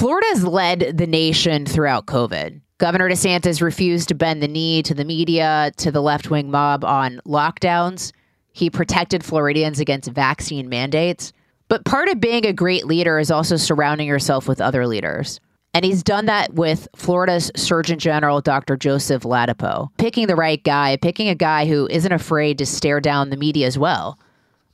Florida 0.00 0.28
has 0.28 0.44
led 0.44 0.96
the 0.96 1.06
nation 1.06 1.66
throughout 1.66 2.06
COVID. 2.06 2.62
Governor 2.78 3.10
DeSantis 3.10 3.60
refused 3.60 4.08
to 4.08 4.14
bend 4.14 4.42
the 4.42 4.48
knee 4.48 4.82
to 4.84 4.94
the 4.94 5.04
media, 5.04 5.72
to 5.76 5.92
the 5.92 6.00
left 6.00 6.30
wing 6.30 6.50
mob 6.50 6.86
on 6.86 7.20
lockdowns. 7.26 8.10
He 8.50 8.70
protected 8.70 9.22
Floridians 9.22 9.78
against 9.78 10.10
vaccine 10.10 10.70
mandates. 10.70 11.34
But 11.68 11.84
part 11.84 12.08
of 12.08 12.18
being 12.18 12.46
a 12.46 12.54
great 12.54 12.86
leader 12.86 13.18
is 13.18 13.30
also 13.30 13.58
surrounding 13.58 14.08
yourself 14.08 14.48
with 14.48 14.58
other 14.58 14.86
leaders. 14.86 15.38
And 15.74 15.84
he's 15.84 16.02
done 16.02 16.24
that 16.24 16.54
with 16.54 16.88
Florida's 16.96 17.52
Surgeon 17.54 17.98
General, 17.98 18.40
Dr. 18.40 18.78
Joseph 18.78 19.24
Ladapo, 19.24 19.90
picking 19.98 20.28
the 20.28 20.34
right 20.34 20.64
guy, 20.64 20.96
picking 20.96 21.28
a 21.28 21.34
guy 21.34 21.66
who 21.66 21.86
isn't 21.90 22.10
afraid 22.10 22.56
to 22.56 22.64
stare 22.64 23.02
down 23.02 23.28
the 23.28 23.36
media 23.36 23.66
as 23.66 23.76
well, 23.76 24.18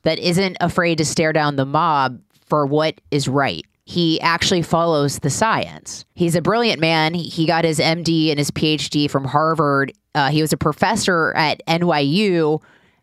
that 0.02 0.20
isn't 0.20 0.56
afraid 0.61 0.98
to 0.98 1.05
stare 1.05 1.33
down 1.33 1.56
the 1.56 1.66
mob 1.66 2.20
for 2.48 2.64
what 2.64 3.00
is 3.11 3.27
right 3.27 3.66
he 3.87 4.20
actually 4.20 4.62
follows 4.62 5.20
the 5.20 5.31
science. 5.31 6.05
He's 6.17 6.34
a 6.34 6.42
brilliant 6.42 6.81
man. 6.81 7.15
He 7.15 7.47
got 7.47 7.65
his 7.65 7.79
MD 7.79 8.30
and 8.30 8.39
his 8.39 8.51
PhD 8.51 9.08
from 9.08 9.24
Harvard. 9.24 9.92
Uh, 10.13 10.29
he 10.29 10.42
was 10.42 10.52
a 10.52 10.57
professor 10.57 11.33
at 11.36 11.64
NYU 11.69 12.61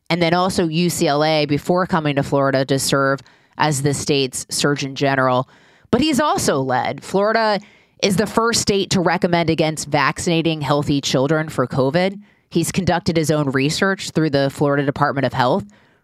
and 0.09 0.21
then 0.21 0.33
also 0.33 0.67
UCLA 0.67 1.47
before 1.47 1.87
coming 1.87 2.17
to 2.17 2.23
Florida 2.23 2.65
to 2.65 2.77
serve 2.79 3.21
as 3.57 3.81
the 3.81 3.93
state's 3.93 4.45
Surgeon 4.49 4.93
General. 4.93 5.47
But 5.89 6.01
he's 6.01 6.19
also 6.19 6.59
led. 6.59 7.01
Florida 7.01 7.61
is 8.03 8.17
the 8.17 8.27
first 8.27 8.59
state 8.59 8.89
to 8.89 8.99
recommend 8.99 9.49
against 9.49 9.87
vaccinating 9.87 10.59
healthy 10.59 10.99
children 10.99 11.47
for 11.47 11.65
COVID. 11.65 12.21
He's 12.49 12.73
conducted 12.73 13.15
his 13.15 13.31
own 13.31 13.51
research 13.51 14.11
through 14.11 14.31
the 14.31 14.49
Florida 14.49 14.85
Department 14.85 15.25
of 15.25 15.31
Health, 15.31 15.63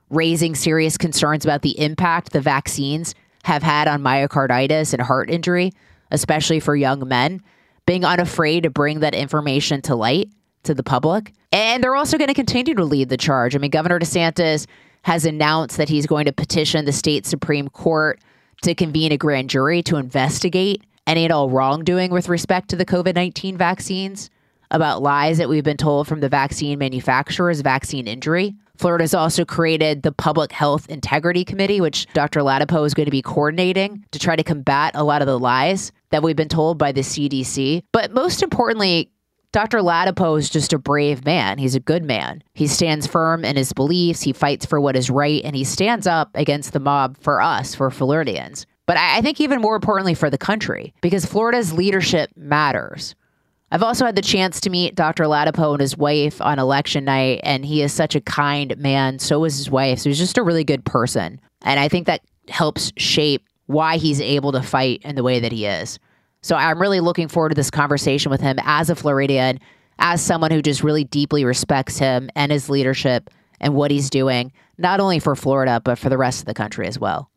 raising 0.10 0.56
serious 0.56 0.98
concerns 0.98 1.44
about 1.44 1.64
the 1.64 1.78
impact 1.78 2.32
the 2.32 2.40
vaccines 2.40 3.14
have 3.44 3.64
had 3.64 3.88
on 3.88 4.02
myocarditis 4.02 4.94
and 4.94 5.02
heart 5.02 5.30
injury, 5.30 5.72
especially 6.12 6.60
for 6.60 6.76
young 6.76 7.08
men, 7.08 7.42
being 7.86 8.06
unafraid 8.06 8.64
to 8.64 8.70
bring 8.70 9.00
that 9.00 9.16
information 9.16 9.82
to 9.84 9.96
light 9.96 10.30
to 10.64 10.74
the 10.74 10.84
public. 10.84 11.34
And 11.52 11.84
they're 11.84 11.96
also 11.96 12.18
going 12.18 12.28
to 12.28 12.34
continue 12.34 12.76
to 12.76 12.84
lead 12.84 13.10
the 13.10 13.18
charge. 13.18 13.56
I 13.56 13.60
mean, 13.60 13.72
Governor 13.72 14.00
DeSantis 14.00 14.68
has 15.04 15.26
announced 15.26 15.78
that 15.78 15.90
he's 15.90 16.06
going 16.06 16.26
to 16.26 16.34
petition 16.34 16.86
the 16.86 16.92
state 16.92 17.26
Supreme 17.26 17.70
Court 17.70 18.20
to 18.62 18.76
convene 18.76 19.12
a 19.12 19.18
grand 19.18 19.50
jury 19.50 19.82
to 19.84 19.96
investigate 19.96 20.84
any 21.08 21.24
and 21.24 21.34
all 21.34 21.50
wrongdoing 21.50 22.12
with 22.12 22.30
respect 22.30 22.70
to 22.70 22.76
the 22.76 22.86
COVID 22.86 23.16
19 23.16 23.58
vaccines, 23.58 24.30
about 24.70 25.02
lies 25.02 25.40
that 25.40 25.50
we've 25.50 25.64
been 25.64 25.78
told 25.78 26.08
from 26.08 26.20
the 26.20 26.30
vaccine 26.30 26.78
manufacturers, 26.78 27.62
vaccine 27.62 28.08
injury. 28.08 28.54
Florida's 28.80 29.14
also 29.14 29.44
created 29.44 30.04
the 30.04 30.12
Public 30.14 30.54
Health 30.54 30.90
Integrity 30.90 31.44
Committee, 31.44 31.82
which 31.82 32.08
Dr. 32.14 32.40
Ladapo 32.40 32.86
is 32.86 32.94
going 32.94 33.08
to 33.08 33.12
be 33.12 33.22
coordinating 33.22 34.06
to 34.12 34.20
try 34.20 34.38
to 34.38 34.44
combat 34.44 34.94
a 34.96 35.04
lot 35.04 35.22
of 35.22 35.28
the 35.28 35.38
lies 35.38 35.92
that 36.12 36.24
we've 36.24 36.38
been 36.38 36.48
told 36.48 36.78
by 36.78 36.94
the 36.94 37.02
CDC. 37.02 37.84
But 37.92 38.14
most 38.14 38.42
importantly, 38.42 39.12
Dr. 39.52 39.80
Ladapo 39.80 40.40
is 40.40 40.50
just 40.50 40.72
a 40.72 40.78
brave 40.78 41.26
man. 41.26 41.58
He's 41.58 41.76
a 41.76 41.82
good 41.82 42.06
man. 42.06 42.42
He 42.54 42.68
stands 42.68 43.06
firm 43.06 43.44
in 43.44 43.58
his 43.58 43.74
beliefs, 43.74 44.22
he 44.22 44.32
fights 44.32 44.66
for 44.66 44.80
what 44.80 44.96
is 44.96 45.10
right, 45.10 45.42
and 45.44 45.58
he 45.58 45.66
stands 45.66 46.08
up 46.08 46.30
against 46.34 46.72
the 46.72 46.80
mob 46.80 47.18
for 47.18 47.42
us, 47.42 47.76
for 47.76 47.92
Floridians. 47.92 48.66
But 48.86 48.96
I 48.96 49.22
think 49.22 49.42
even 49.42 49.60
more 49.60 49.76
importantly 49.76 50.14
for 50.14 50.30
the 50.30 50.38
country, 50.38 50.94
because 51.02 51.26
Florida's 51.26 51.74
leadership 51.74 52.32
matters. 52.38 53.14
I've 53.72 53.84
also 53.84 54.06
had 54.06 54.16
the 54.16 54.22
chance 54.22 54.60
to 54.62 54.70
meet 54.70 54.96
Dr. 54.96 55.26
Ladapo 55.26 55.74
and 55.74 55.82
his 55.82 55.98
wife 55.98 56.42
on 56.42 56.58
election 56.58 57.06
night, 57.06 57.42
and 57.44 57.64
he 57.64 57.82
is 57.84 57.94
such 57.94 58.16
a 58.16 58.22
kind 58.22 58.76
man. 58.78 59.20
So 59.20 59.44
is 59.44 59.58
his 59.58 59.70
wife. 59.70 60.00
So 60.00 60.10
he's 60.10 60.18
just 60.18 60.38
a 60.38 60.44
really 60.44 60.64
good 60.64 60.86
person. 60.86 61.40
And 61.62 61.80
I 61.80 61.88
think 61.88 62.08
that 62.08 62.22
helps 62.48 62.92
shape 62.98 63.46
why 63.68 63.98
he's 63.98 64.20
able 64.20 64.52
to 64.54 64.64
fight 64.64 65.02
in 65.04 65.16
the 65.16 65.24
way 65.24 65.40
that 65.40 65.52
he 65.52 65.66
is. 65.68 66.00
So 66.42 66.56
I'm 66.56 66.82
really 66.82 67.00
looking 67.00 67.28
forward 67.28 67.50
to 67.50 67.56
this 67.56 67.70
conversation 67.70 68.32
with 68.32 68.42
him 68.42 68.58
as 68.64 68.90
a 68.90 68.96
Floridian, 68.96 69.60
as 70.00 70.22
someone 70.22 70.52
who 70.52 70.62
just 70.62 70.84
really 70.84 71.04
deeply 71.04 71.46
respects 71.46 72.00
him 72.00 72.30
and 72.36 72.52
his 72.52 72.70
leadership 72.70 73.30
and 73.60 73.76
what 73.76 73.92
he's 73.92 74.10
doing, 74.10 74.52
not 74.78 75.00
only 75.00 75.20
for 75.20 75.36
Florida, 75.36 75.82
but 75.84 76.00
for 76.00 76.10
the 76.10 76.18
rest 76.18 76.40
of 76.40 76.46
the 76.46 76.54
country 76.54 76.88
as 76.88 76.98
well. 76.98 77.30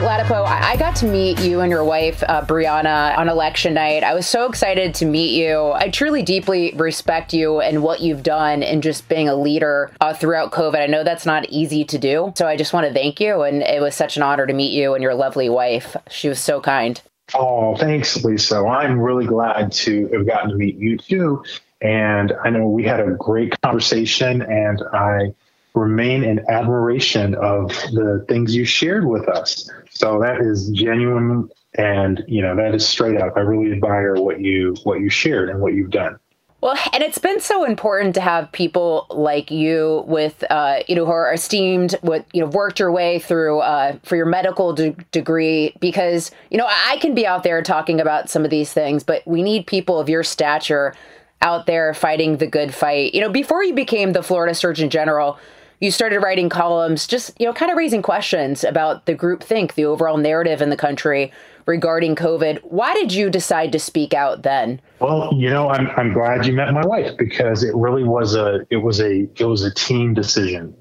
Ladapo, 0.00 0.46
I 0.46 0.76
got 0.76 0.94
to 0.96 1.06
meet 1.06 1.40
you 1.40 1.60
and 1.60 1.70
your 1.70 1.82
wife, 1.82 2.22
uh, 2.28 2.42
Brianna, 2.42 3.18
on 3.18 3.28
election 3.28 3.74
night. 3.74 4.04
I 4.04 4.14
was 4.14 4.28
so 4.28 4.46
excited 4.46 4.94
to 4.94 5.06
meet 5.06 5.32
you. 5.36 5.72
I 5.72 5.90
truly 5.90 6.22
deeply 6.22 6.72
respect 6.76 7.32
you 7.32 7.60
and 7.60 7.82
what 7.82 8.00
you've 8.00 8.22
done 8.22 8.62
in 8.62 8.80
just 8.80 9.08
being 9.08 9.28
a 9.28 9.34
leader 9.34 9.90
uh, 10.00 10.14
throughout 10.14 10.52
COVID. 10.52 10.76
I 10.76 10.86
know 10.86 11.02
that's 11.02 11.26
not 11.26 11.48
easy 11.48 11.84
to 11.86 11.98
do. 11.98 12.32
So 12.36 12.46
I 12.46 12.56
just 12.56 12.72
want 12.72 12.86
to 12.86 12.92
thank 12.92 13.20
you. 13.20 13.42
And 13.42 13.62
it 13.62 13.82
was 13.82 13.94
such 13.96 14.16
an 14.16 14.22
honor 14.22 14.46
to 14.46 14.52
meet 14.52 14.72
you 14.72 14.94
and 14.94 15.02
your 15.02 15.14
lovely 15.14 15.48
wife. 15.48 15.96
She 16.08 16.28
was 16.28 16.38
so 16.38 16.60
kind. 16.60 17.00
Oh, 17.34 17.76
thanks, 17.76 18.24
Lisa. 18.24 18.58
I'm 18.58 19.00
really 19.00 19.26
glad 19.26 19.72
to 19.72 20.08
have 20.08 20.26
gotten 20.26 20.50
to 20.50 20.56
meet 20.56 20.76
you 20.76 20.96
too. 20.96 21.42
And 21.80 22.32
I 22.44 22.50
know 22.50 22.68
we 22.68 22.84
had 22.84 23.00
a 23.00 23.10
great 23.12 23.60
conversation, 23.62 24.42
and 24.42 24.82
I 24.92 25.34
remain 25.74 26.24
in 26.24 26.44
admiration 26.50 27.34
of 27.36 27.68
the 27.92 28.24
things 28.28 28.54
you 28.54 28.64
shared 28.64 29.06
with 29.06 29.28
us. 29.28 29.70
So 29.98 30.20
that 30.20 30.40
is 30.40 30.70
genuine 30.70 31.50
and 31.76 32.22
you 32.28 32.40
know 32.40 32.54
that 32.54 32.72
is 32.72 32.86
straight 32.86 33.20
up. 33.20 33.32
I 33.36 33.40
really 33.40 33.72
admire 33.72 34.14
what 34.14 34.40
you 34.40 34.76
what 34.84 35.00
you 35.00 35.10
shared 35.10 35.50
and 35.50 35.60
what 35.60 35.74
you've 35.74 35.90
done. 35.90 36.20
Well, 36.60 36.76
and 36.92 37.02
it's 37.02 37.18
been 37.18 37.40
so 37.40 37.64
important 37.64 38.14
to 38.14 38.20
have 38.20 38.50
people 38.50 39.06
like 39.10 39.52
you 39.52 40.02
with, 40.08 40.42
uh, 40.50 40.80
you 40.88 40.96
know, 40.96 41.04
who 41.04 41.12
are 41.12 41.32
esteemed, 41.32 41.92
what, 42.00 42.26
you 42.32 42.40
know, 42.40 42.48
worked 42.48 42.80
your 42.80 42.90
way 42.90 43.20
through 43.20 43.60
uh, 43.60 43.96
for 44.02 44.16
your 44.16 44.26
medical 44.26 44.72
de- 44.72 44.96
degree 45.12 45.72
because, 45.78 46.32
you 46.50 46.58
know, 46.58 46.66
I 46.66 46.96
can 47.00 47.14
be 47.14 47.24
out 47.24 47.44
there 47.44 47.62
talking 47.62 48.00
about 48.00 48.28
some 48.28 48.44
of 48.44 48.50
these 48.50 48.72
things, 48.72 49.04
but 49.04 49.24
we 49.24 49.44
need 49.44 49.68
people 49.68 50.00
of 50.00 50.08
your 50.08 50.24
stature 50.24 50.96
out 51.42 51.66
there 51.66 51.94
fighting 51.94 52.38
the 52.38 52.48
good 52.48 52.74
fight. 52.74 53.14
You 53.14 53.20
know, 53.20 53.30
before 53.30 53.62
you 53.62 53.74
became 53.74 54.12
the 54.12 54.24
Florida 54.24 54.52
Surgeon 54.52 54.90
General, 54.90 55.38
you 55.80 55.90
started 55.90 56.20
writing 56.20 56.48
columns, 56.48 57.06
just, 57.06 57.38
you 57.40 57.46
know, 57.46 57.52
kind 57.52 57.70
of 57.70 57.76
raising 57.76 58.02
questions 58.02 58.64
about 58.64 59.06
the 59.06 59.14
group 59.14 59.42
think, 59.42 59.74
the 59.74 59.84
overall 59.84 60.16
narrative 60.16 60.60
in 60.60 60.70
the 60.70 60.76
country 60.76 61.32
regarding 61.66 62.16
COVID. 62.16 62.58
Why 62.64 62.94
did 62.94 63.12
you 63.12 63.30
decide 63.30 63.70
to 63.72 63.78
speak 63.78 64.14
out 64.14 64.42
then? 64.42 64.80
Well, 64.98 65.32
you 65.34 65.50
know, 65.50 65.68
I'm 65.68 65.88
I'm 65.90 66.12
glad 66.12 66.46
you 66.46 66.54
met 66.54 66.72
my 66.72 66.84
wife 66.84 67.16
because 67.16 67.62
it 67.62 67.74
really 67.76 68.02
was 68.02 68.34
a 68.34 68.66
it 68.70 68.78
was 68.78 69.00
a 69.00 69.28
it 69.36 69.44
was 69.44 69.62
a 69.62 69.72
team 69.72 70.14
decision. 70.14 70.74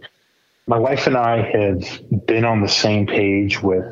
My 0.66 0.80
wife 0.80 1.06
and 1.06 1.16
I 1.16 1.42
have 1.42 2.26
been 2.26 2.46
on 2.46 2.62
the 2.62 2.70
same 2.70 3.06
page 3.06 3.62
with 3.62 3.86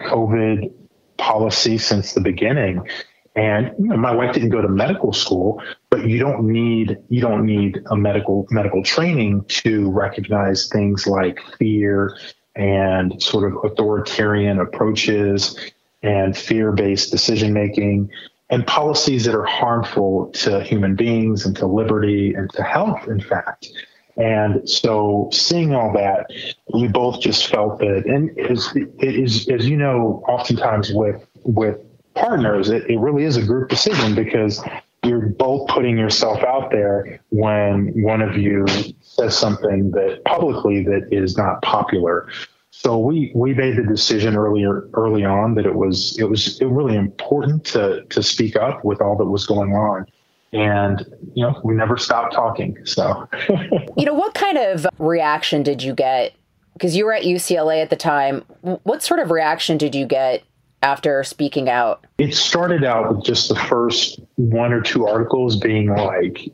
COVID 0.00 0.72
policy 1.16 1.78
since 1.78 2.12
the 2.12 2.20
beginning. 2.20 2.86
And 3.34 3.72
you 3.78 3.88
know, 3.88 3.96
my 3.96 4.14
wife 4.14 4.34
didn't 4.34 4.50
go 4.50 4.60
to 4.60 4.68
medical 4.68 5.12
school, 5.12 5.62
but 5.92 6.08
you 6.08 6.18
don't 6.18 6.44
need 6.44 6.96
you 7.10 7.20
don't 7.20 7.44
need 7.44 7.82
a 7.90 7.96
medical 7.96 8.46
medical 8.50 8.82
training 8.82 9.44
to 9.44 9.90
recognize 9.90 10.68
things 10.68 11.06
like 11.06 11.38
fear 11.58 12.16
and 12.56 13.22
sort 13.22 13.52
of 13.52 13.62
authoritarian 13.62 14.58
approaches 14.58 15.54
and 16.02 16.34
fear 16.34 16.72
based 16.72 17.10
decision 17.10 17.52
making 17.52 18.10
and 18.48 18.66
policies 18.66 19.26
that 19.26 19.34
are 19.34 19.44
harmful 19.44 20.30
to 20.30 20.62
human 20.62 20.96
beings 20.96 21.44
and 21.44 21.54
to 21.56 21.66
liberty 21.66 22.32
and 22.32 22.50
to 22.52 22.62
health, 22.62 23.06
in 23.08 23.20
fact. 23.20 23.68
And 24.16 24.68
so, 24.68 25.28
seeing 25.32 25.74
all 25.74 25.92
that, 25.92 26.26
we 26.72 26.88
both 26.88 27.20
just 27.20 27.46
felt 27.46 27.78
that, 27.78 28.04
and 28.04 28.38
as, 28.38 28.70
is, 28.98 29.48
as 29.48 29.66
you 29.66 29.76
know, 29.78 30.22
oftentimes 30.28 30.90
with 30.92 31.26
with 31.44 31.78
partners, 32.14 32.68
it, 32.68 32.90
it 32.90 32.98
really 32.98 33.24
is 33.24 33.36
a 33.36 33.42
group 33.42 33.70
decision 33.70 34.14
because 34.14 34.62
you're 35.04 35.26
both 35.26 35.68
putting 35.68 35.98
yourself 35.98 36.42
out 36.44 36.70
there 36.70 37.20
when 37.30 37.88
one 38.02 38.22
of 38.22 38.36
you 38.36 38.64
says 39.00 39.36
something 39.36 39.90
that 39.90 40.22
publicly 40.24 40.84
that 40.84 41.08
is 41.10 41.36
not 41.36 41.60
popular. 41.62 42.28
So 42.70 42.98
we 42.98 43.32
we 43.34 43.52
made 43.52 43.76
the 43.76 43.82
decision 43.82 44.36
earlier 44.36 44.88
early 44.94 45.24
on 45.24 45.54
that 45.56 45.66
it 45.66 45.74
was 45.74 46.16
it 46.18 46.24
was 46.24 46.60
it 46.60 46.66
really 46.66 46.96
important 46.96 47.64
to 47.66 48.04
to 48.10 48.22
speak 48.22 48.56
up 48.56 48.84
with 48.84 49.00
all 49.00 49.16
that 49.16 49.26
was 49.26 49.46
going 49.46 49.72
on. 49.72 50.06
And 50.52 51.04
you 51.34 51.44
know 51.44 51.60
we 51.64 51.74
never 51.74 51.96
stopped 51.96 52.32
talking 52.32 52.78
so. 52.84 53.28
You 53.96 54.06
know 54.06 54.14
what 54.14 54.34
kind 54.34 54.56
of 54.56 54.86
reaction 54.98 55.62
did 55.62 55.82
you 55.82 55.94
get? 55.94 56.32
Because 56.74 56.96
you 56.96 57.04
were 57.04 57.12
at 57.12 57.24
UCLA 57.24 57.82
at 57.82 57.90
the 57.90 57.96
time. 57.96 58.44
What 58.84 59.02
sort 59.02 59.20
of 59.20 59.30
reaction 59.30 59.76
did 59.76 59.94
you 59.94 60.06
get 60.06 60.42
after 60.82 61.22
speaking 61.24 61.68
out 61.68 62.04
it 62.18 62.34
started 62.34 62.84
out 62.84 63.14
with 63.14 63.24
just 63.24 63.48
the 63.48 63.54
first 63.54 64.20
one 64.36 64.72
or 64.72 64.80
two 64.80 65.06
articles 65.06 65.56
being 65.56 65.88
like 65.88 66.50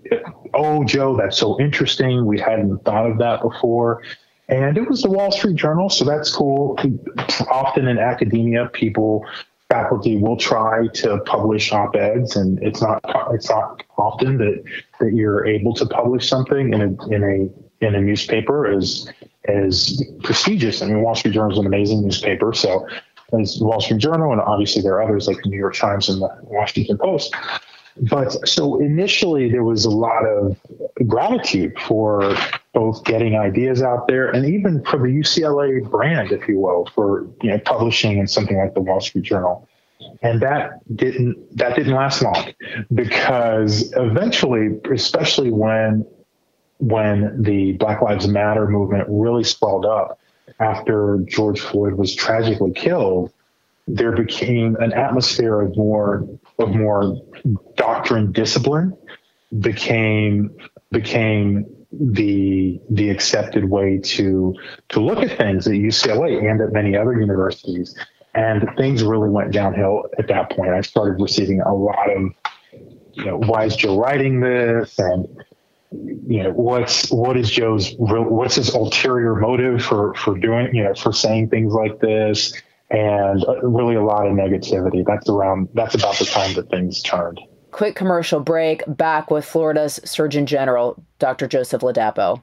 oh 0.55 0.85
joe 0.85 1.17
that's 1.17 1.39
so 1.39 1.59
interesting 1.61 2.27
we 2.27 2.39
hadn't 2.39 2.79
thought 2.85 3.11
of 3.11 3.19
that 3.19 3.41
before 3.43 4.03
and 4.49 4.79
it 4.79 4.89
was 4.89 5.03
the 5.03 5.11
Wall 5.11 5.31
Street 5.31 5.57
Journal, 5.57 5.91
so 5.91 6.07
that's 6.07 6.35
cool. 6.35 6.79
Often 7.51 7.87
in 7.87 7.99
academia, 7.99 8.71
people, 8.73 9.27
faculty 9.69 10.17
will 10.17 10.39
try 10.39 10.87
to 10.95 11.19
publish 11.27 11.71
op-eds, 11.71 12.35
and 12.37 12.63
it's 12.63 12.81
not 12.81 13.01
it's 13.33 13.51
not 13.51 13.83
often 13.99 14.39
that 14.39 14.63
that 15.01 15.13
you're 15.13 15.47
able 15.47 15.75
to 15.75 15.87
publish 15.87 16.29
something 16.29 16.73
in 16.73 16.81
a 16.81 17.09
in 17.15 17.23
a 17.23 17.85
in 17.85 17.95
a 17.95 18.01
newspaper 18.01 18.67
as 18.67 19.13
as 19.45 20.03
prestigious. 20.23 20.81
I 20.81 20.87
mean, 20.87 21.03
Wall 21.03 21.15
Street 21.15 21.35
Journal 21.35 21.53
is 21.53 21.59
an 21.59 21.67
amazing 21.67 22.03
newspaper, 22.03 22.55
so 22.55 22.87
as 23.33 23.59
Wall 23.61 23.81
Street 23.81 23.99
Journal, 23.99 24.33
and 24.33 24.41
obviously 24.41 24.83
there 24.83 24.95
are 24.95 25.03
others 25.03 25.27
like 25.27 25.43
the 25.43 25.49
New 25.49 25.59
York 25.59 25.75
Times 25.75 26.09
and 26.09 26.23
the 26.23 26.31
Washington 26.43 26.99
Post. 26.99 27.35
But 28.03 28.49
so 28.49 28.81
initially, 28.81 29.51
there 29.51 29.65
was 29.65 29.85
a 29.85 29.91
lot 29.91 30.25
of 30.25 30.57
gratitude 31.07 31.79
for 31.81 32.37
both 32.73 33.05
getting 33.05 33.37
ideas 33.37 33.83
out 33.83 34.07
there 34.07 34.31
and 34.31 34.47
even 34.47 34.85
for 34.85 34.99
the 34.99 35.07
UCLA 35.07 35.89
brand, 35.91 36.31
if 36.31 36.47
you 36.47 36.61
will, 36.61 36.89
for 36.95 37.27
you 37.43 37.51
know, 37.51 37.59
publishing 37.59 38.19
in 38.19 38.29
something 38.29 38.57
like 38.57 38.75
the 38.75 38.81
Wall 38.81 39.01
Street 39.01 39.25
Journal. 39.25 39.69
And 40.23 40.41
that 40.43 40.79
didn't 40.95 41.57
that 41.57 41.75
didn't 41.75 41.95
last 41.95 42.23
long 42.23 42.53
because 42.95 43.93
eventually, 43.97 44.79
especially 44.93 45.51
when 45.51 46.07
when 46.79 47.43
the 47.43 47.73
Black 47.73 48.01
Lives 48.01 48.29
Matter 48.29 48.69
movement 48.69 49.09
really 49.09 49.43
swelled 49.43 49.85
up 49.85 50.21
after 50.61 51.19
George 51.27 51.61
Floyd 51.61 51.95
was 51.95 52.15
tragically 52.15 52.73
killed, 52.73 53.33
there 53.87 54.13
became 54.13 54.77
an 54.77 54.93
atmosphere 54.93 55.61
of 55.61 55.77
more 55.77 56.29
of 56.59 56.75
more 56.75 57.21
doctrine 57.77 58.33
discipline 58.33 58.97
became 59.61 60.51
became 60.93 61.65
the 61.91 62.81
the 62.91 63.09
accepted 63.09 63.65
way 63.65 63.99
to 63.99 64.55
to 64.91 65.01
look 65.01 65.19
at 65.19 65.39
things 65.39 65.67
at 65.67 65.73
UCLA 65.73 66.51
and 66.51 66.61
at 66.61 66.73
many 66.73 66.97
other 66.97 67.19
universities. 67.19 67.97
And 68.35 68.69
things 68.77 69.03
really 69.03 69.31
went 69.31 69.53
downhill 69.53 70.05
at 70.19 70.29
that 70.29 70.51
point. 70.51 70.71
I 70.71 70.83
started 70.83 71.21
receiving 71.21 71.61
a 71.63 71.75
lot 71.75 72.11
of, 72.11 72.31
you 73.15 73.25
know, 73.25 73.39
why 73.39 73.65
is 73.65 73.75
Joe 73.75 73.99
writing 73.99 74.41
this? 74.41 74.97
And 74.99 75.27
you 75.91 76.43
know, 76.43 76.51
what's 76.51 77.11
what 77.11 77.37
is 77.37 77.51
Joe's 77.51 77.95
what's 77.99 78.57
his 78.57 78.75
ulterior 78.75 79.35
motive 79.35 79.83
for 79.83 80.15
for 80.15 80.37
doing 80.39 80.75
you 80.75 80.85
know 80.85 80.95
for 80.95 81.13
saying 81.13 81.51
things 81.51 81.73
like 81.73 82.01
this? 82.01 82.53
And 82.91 83.45
uh, 83.45 83.61
really 83.63 83.97
a 83.97 84.03
lot 84.03 84.27
of 84.27 84.33
negativity. 84.33 85.05
That's 85.07 85.29
around 85.29 85.69
that's 85.75 85.95
about 85.95 86.17
the 86.19 86.25
time 86.25 86.55
that 86.55 86.71
things 86.71 87.03
turned. 87.03 87.41
Quick 87.71 87.95
commercial 87.95 88.41
break. 88.41 88.83
Back 88.87 89.31
with 89.31 89.45
Florida's 89.45 90.01
Surgeon 90.05 90.47
General, 90.47 91.03
Dr. 91.19 91.47
Joseph 91.47 91.83
Ladapo. 91.83 92.43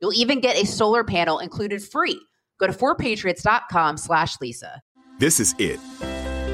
You'll 0.00 0.14
even 0.14 0.40
get 0.40 0.56
a 0.56 0.66
solar 0.66 1.04
panel 1.04 1.38
included 1.38 1.82
free. 1.82 2.20
Go 2.58 2.66
to 2.66 2.72
4patriots.com 2.72 3.96
slash 3.96 4.40
Lisa. 4.40 4.82
This 5.18 5.40
is 5.40 5.54
it. 5.58 5.80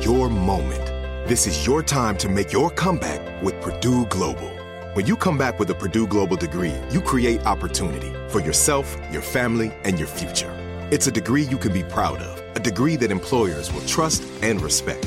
Your 0.04 0.30
moment. 0.30 0.86
This 1.28 1.46
is 1.46 1.66
your 1.66 1.82
time 1.82 2.16
to 2.18 2.28
make 2.28 2.52
your 2.52 2.70
comeback 2.70 3.42
with 3.42 3.60
Purdue 3.60 4.06
Global. 4.06 4.50
When 4.94 5.06
you 5.06 5.16
come 5.16 5.36
back 5.36 5.58
with 5.58 5.70
a 5.70 5.74
Purdue 5.74 6.06
Global 6.06 6.36
degree, 6.36 6.74
you 6.90 7.00
create 7.00 7.44
opportunity 7.46 8.12
for 8.28 8.40
yourself, 8.40 8.96
your 9.10 9.22
family, 9.22 9.72
and 9.84 9.98
your 9.98 10.08
future. 10.08 10.52
It's 10.90 11.06
a 11.06 11.10
degree 11.10 11.42
you 11.42 11.58
can 11.58 11.72
be 11.72 11.82
proud 11.82 12.20
of, 12.20 12.56
a 12.56 12.60
degree 12.60 12.96
that 12.96 13.10
employers 13.10 13.72
will 13.72 13.84
trust 13.86 14.22
and 14.42 14.60
respect. 14.60 15.06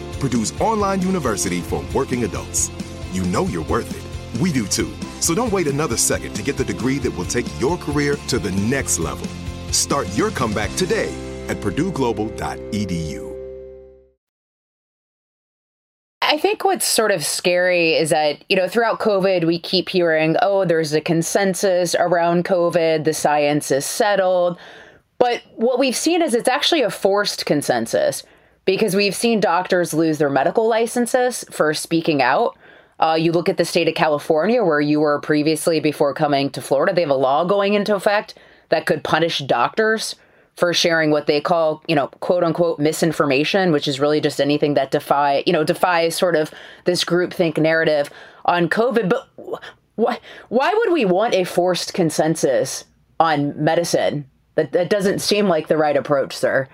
Purdue's 0.21 0.53
online 0.61 1.01
university 1.01 1.61
for 1.61 1.83
working 1.95 2.23
adults. 2.25 2.69
You 3.11 3.23
know 3.23 3.45
you're 3.47 3.65
worth 3.65 3.89
it. 3.89 4.39
We 4.39 4.53
do 4.53 4.67
too. 4.67 4.93
So 5.19 5.33
don't 5.33 5.51
wait 5.51 5.65
another 5.65 5.97
second 5.97 6.35
to 6.35 6.43
get 6.43 6.57
the 6.57 6.63
degree 6.63 6.99
that 6.99 7.09
will 7.11 7.25
take 7.25 7.47
your 7.59 7.75
career 7.75 8.15
to 8.27 8.37
the 8.37 8.51
next 8.51 8.99
level. 8.99 9.27
Start 9.71 10.07
your 10.15 10.29
comeback 10.29 10.73
today 10.75 11.11
at 11.47 11.57
purdueglobal.edu. 11.57 13.31
I 16.21 16.37
think 16.37 16.63
what's 16.63 16.85
sort 16.85 17.09
of 17.11 17.25
scary 17.25 17.95
is 17.95 18.11
that, 18.11 18.45
you 18.47 18.55
know, 18.55 18.67
throughout 18.67 18.99
COVID, 18.99 19.45
we 19.45 19.57
keep 19.59 19.89
hearing, 19.89 20.37
oh, 20.43 20.65
there's 20.65 20.93
a 20.93 21.01
consensus 21.01 21.95
around 21.95 22.45
COVID, 22.45 23.05
the 23.05 23.13
science 23.13 23.71
is 23.71 23.85
settled. 23.85 24.59
But 25.17 25.41
what 25.55 25.79
we've 25.79 25.95
seen 25.95 26.21
is 26.21 26.35
it's 26.35 26.47
actually 26.47 26.83
a 26.83 26.91
forced 26.91 27.45
consensus 27.45 28.23
because 28.65 28.95
we've 28.95 29.15
seen 29.15 29.39
doctors 29.39 29.93
lose 29.93 30.17
their 30.17 30.29
medical 30.29 30.67
licenses 30.67 31.45
for 31.51 31.73
speaking 31.73 32.21
out. 32.21 32.57
Uh, 32.99 33.17
you 33.19 33.31
look 33.31 33.49
at 33.49 33.57
the 33.57 33.65
state 33.65 33.87
of 33.87 33.95
California, 33.95 34.63
where 34.63 34.79
you 34.81 34.99
were 34.99 35.19
previously 35.19 35.79
before 35.79 36.13
coming 36.13 36.49
to 36.51 36.61
Florida, 36.61 36.93
they 36.93 37.01
have 37.01 37.09
a 37.09 37.15
law 37.15 37.43
going 37.43 37.73
into 37.73 37.95
effect 37.95 38.35
that 38.69 38.85
could 38.85 39.03
punish 39.03 39.39
doctors 39.39 40.15
for 40.55 40.73
sharing 40.73 41.11
what 41.11 41.27
they 41.27 41.41
call, 41.41 41.83
you 41.87 41.95
know, 41.95 42.07
quote 42.07 42.43
unquote 42.43 42.77
misinformation, 42.77 43.71
which 43.71 43.87
is 43.87 43.99
really 43.99 44.21
just 44.21 44.39
anything 44.39 44.75
that 44.75 44.91
defy, 44.91 45.43
you 45.47 45.53
know, 45.53 45.63
defies 45.63 46.15
sort 46.15 46.35
of 46.35 46.51
this 46.85 47.03
groupthink 47.03 47.57
narrative 47.57 48.09
on 48.45 48.69
COVID. 48.69 49.09
But 49.09 49.63
why 49.95 50.19
why 50.49 50.73
would 50.73 50.93
we 50.93 51.05
want 51.05 51.33
a 51.33 51.43
forced 51.43 51.93
consensus 51.93 52.85
on 53.19 53.61
medicine? 53.63 54.29
That 54.55 54.73
that 54.73 54.89
doesn't 54.89 55.19
seem 55.19 55.47
like 55.47 55.67
the 55.67 55.77
right 55.77 55.97
approach, 55.97 56.35
sir. 56.35 56.67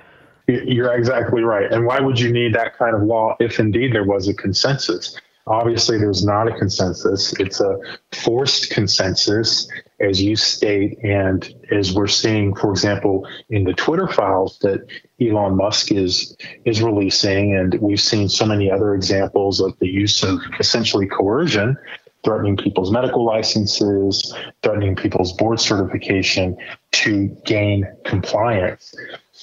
You're 0.48 0.94
exactly 0.94 1.44
right. 1.44 1.72
And 1.72 1.86
why 1.86 2.00
would 2.00 2.20
you 2.20 2.32
need 2.32 2.56
that 2.56 2.78
kind 2.78 2.96
of 2.96 3.04
law 3.04 3.36
if 3.40 3.60
indeed 3.60 3.94
there 3.94 4.06
was 4.06 4.28
a 4.28 4.34
consensus? 4.34 5.20
Obviously, 5.46 5.98
there's 5.98 6.26
not 6.26 6.48
a 6.48 6.58
consensus. 6.58 7.34
It's 7.40 7.62
a 7.62 7.78
forced 8.12 8.70
consensus, 8.70 9.68
as 10.02 10.22
you 10.22 10.36
state. 10.36 10.98
And 11.04 11.54
as 11.72 11.94
we're 11.94 12.08
seeing, 12.08 12.54
for 12.54 12.70
example, 12.72 13.26
in 13.50 13.64
the 13.64 13.74
Twitter 13.74 14.08
files 14.08 14.60
that 14.60 14.86
Elon 15.22 15.56
Musk 15.56 15.92
is, 15.92 16.36
is 16.66 16.82
releasing, 16.82 17.56
and 17.56 17.76
we've 17.82 18.02
seen 18.02 18.28
so 18.28 18.46
many 18.46 18.70
other 18.70 18.94
examples 18.94 19.62
of 19.62 19.78
the 19.80 19.88
use 19.88 20.22
of 20.22 20.40
essentially 20.60 21.08
coercion, 21.08 21.78
threatening 22.26 22.58
people's 22.58 22.92
medical 22.92 23.24
licenses, 23.24 24.34
threatening 24.64 24.98
people's 24.98 25.32
board 25.34 25.62
certification 25.62 26.58
to 26.92 27.28
gain 27.46 27.86
compliance. 28.04 28.94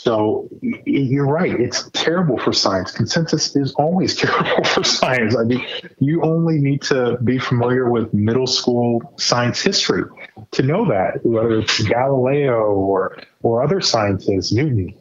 So 0.05 0.51
you're 0.61 1.27
right. 1.27 1.59
It's 1.59 1.89
terrible 1.95 2.37
for 2.37 2.53
science. 2.53 2.91
Consensus 2.91 3.57
is 3.57 3.73
always 3.77 4.15
terrible 4.23 4.63
for 4.65 4.85
science. 4.85 5.35
I 5.35 5.45
mean, 5.45 5.65
you 5.99 6.23
only 6.23 6.59
need 6.59 6.83
to 6.83 7.17
be 7.25 7.39
familiar 7.39 7.91
with 7.91 8.13
middle 8.13 8.47
school 8.47 9.15
science 9.17 9.63
history 9.63 10.03
to 10.51 10.63
know 10.63 10.85
that, 10.91 11.25
whether 11.25 11.59
it's 11.61 11.83
Galileo 11.85 12.65
or 12.65 13.17
or 13.43 13.63
other 13.63 13.81
scientists, 13.81 14.53
Newton. 14.53 14.93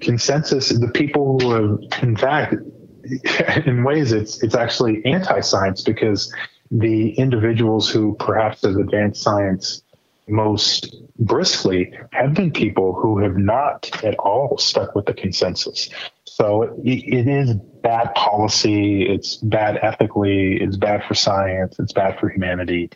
Consensus, 0.00 0.70
the 0.70 0.90
people 0.94 1.38
who 1.38 1.50
have, 1.52 2.02
in 2.02 2.16
fact, 2.16 2.54
in 3.66 3.84
ways, 3.84 4.10
it's 4.10 4.42
it's 4.42 4.56
actually 4.56 5.00
anti-science 5.04 5.82
because 5.82 6.34
the 6.72 7.12
individuals 7.12 7.88
who 7.88 8.16
perhaps 8.18 8.62
have 8.62 8.74
advanced 8.74 9.22
science 9.22 9.84
most 10.28 10.94
briskly 11.18 11.92
have 12.12 12.34
been 12.34 12.50
people 12.52 12.92
who 12.94 13.18
have 13.18 13.36
not 13.36 14.04
at 14.04 14.14
all 14.18 14.56
stuck 14.58 14.94
with 14.94 15.06
the 15.06 15.14
consensus. 15.14 15.90
So 16.24 16.62
it, 16.84 17.04
it 17.04 17.28
is 17.28 17.54
bad 17.82 18.14
policy, 18.14 19.02
it's 19.02 19.36
bad 19.36 19.78
ethically, 19.82 20.56
it's 20.60 20.76
bad 20.76 21.04
for 21.04 21.14
science, 21.14 21.78
it's 21.78 21.92
bad 21.92 22.18
for 22.18 22.28
humanity. 22.28 22.90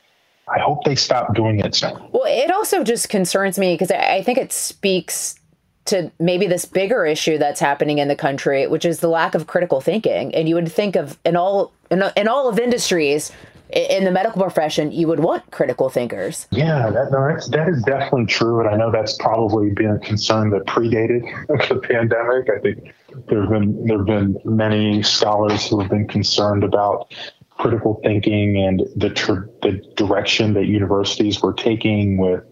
I 0.48 0.60
hope 0.60 0.84
they 0.84 0.94
stop 0.94 1.34
doing 1.34 1.60
it 1.60 1.74
soon. 1.74 1.92
Well, 2.12 2.24
it 2.26 2.50
also 2.50 2.84
just 2.84 3.08
concerns 3.08 3.58
me 3.58 3.74
because 3.74 3.90
I 3.90 4.22
think 4.22 4.38
it 4.38 4.52
speaks 4.52 5.38
to 5.86 6.10
maybe 6.18 6.46
this 6.46 6.64
bigger 6.64 7.04
issue 7.04 7.38
that's 7.38 7.60
happening 7.60 7.98
in 7.98 8.08
the 8.08 8.16
country, 8.16 8.66
which 8.66 8.84
is 8.84 9.00
the 9.00 9.08
lack 9.08 9.34
of 9.34 9.46
critical 9.46 9.80
thinking. 9.80 10.34
And 10.34 10.48
you 10.48 10.54
would 10.54 10.70
think 10.70 10.96
of 10.96 11.18
in 11.24 11.36
all 11.36 11.72
in, 11.90 12.02
in 12.16 12.28
all 12.28 12.48
of 12.48 12.58
industries, 12.58 13.32
in 13.70 14.04
the 14.04 14.10
medical 14.10 14.42
profession, 14.42 14.92
you 14.92 15.08
would 15.08 15.20
want 15.20 15.50
critical 15.50 15.88
thinkers. 15.88 16.46
Yeah, 16.50 16.90
that, 16.90 17.10
that's, 17.10 17.48
that 17.48 17.68
is 17.68 17.82
definitely 17.84 18.26
true. 18.26 18.60
And 18.60 18.68
I 18.68 18.76
know 18.76 18.90
that's 18.90 19.16
probably 19.16 19.70
been 19.70 19.90
a 19.90 19.98
concern 19.98 20.50
that 20.50 20.64
predated 20.66 21.22
the 21.68 21.76
pandemic. 21.76 22.50
I 22.50 22.60
think 22.60 22.94
there 23.28 23.40
have 23.40 23.50
been, 23.50 23.86
there 23.86 23.98
have 23.98 24.06
been 24.06 24.38
many 24.44 25.02
scholars 25.02 25.66
who 25.68 25.80
have 25.80 25.90
been 25.90 26.06
concerned 26.06 26.62
about 26.62 27.14
critical 27.50 28.00
thinking 28.02 28.56
and 28.56 28.82
the, 28.96 29.10
tr- 29.10 29.46
the 29.62 29.82
direction 29.96 30.54
that 30.54 30.66
universities 30.66 31.40
were 31.40 31.52
taking 31.52 32.18
with 32.18 32.44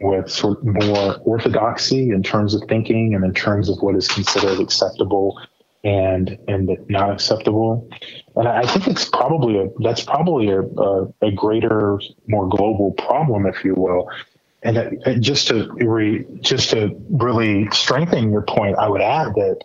with 0.00 0.30
sort 0.30 0.58
of 0.58 0.64
more 0.64 1.16
orthodoxy 1.24 2.10
in 2.10 2.22
terms 2.22 2.54
of 2.54 2.62
thinking 2.68 3.16
and 3.16 3.24
in 3.24 3.34
terms 3.34 3.68
of 3.68 3.76
what 3.80 3.96
is 3.96 4.06
considered 4.06 4.60
acceptable 4.60 5.40
and 5.84 6.38
and 6.48 6.70
not 6.88 7.10
acceptable. 7.12 7.88
And 8.36 8.48
I 8.48 8.62
think 8.66 8.86
it's 8.88 9.08
probably 9.08 9.58
a 9.58 9.68
that's 9.80 10.04
probably 10.04 10.50
a, 10.50 10.60
a, 10.60 11.12
a 11.22 11.30
greater, 11.32 12.00
more 12.26 12.48
global 12.48 12.92
problem, 12.92 13.46
if 13.46 13.64
you 13.64 13.74
will. 13.74 14.10
And 14.62 14.76
uh, 14.76 14.90
that, 15.04 15.20
just 15.20 15.48
to 15.48 15.70
re, 15.74 16.26
just 16.40 16.70
to 16.70 16.96
really 17.10 17.68
strengthen 17.70 18.30
your 18.30 18.42
point, 18.42 18.76
I 18.76 18.88
would 18.88 19.00
add 19.00 19.34
that 19.34 19.64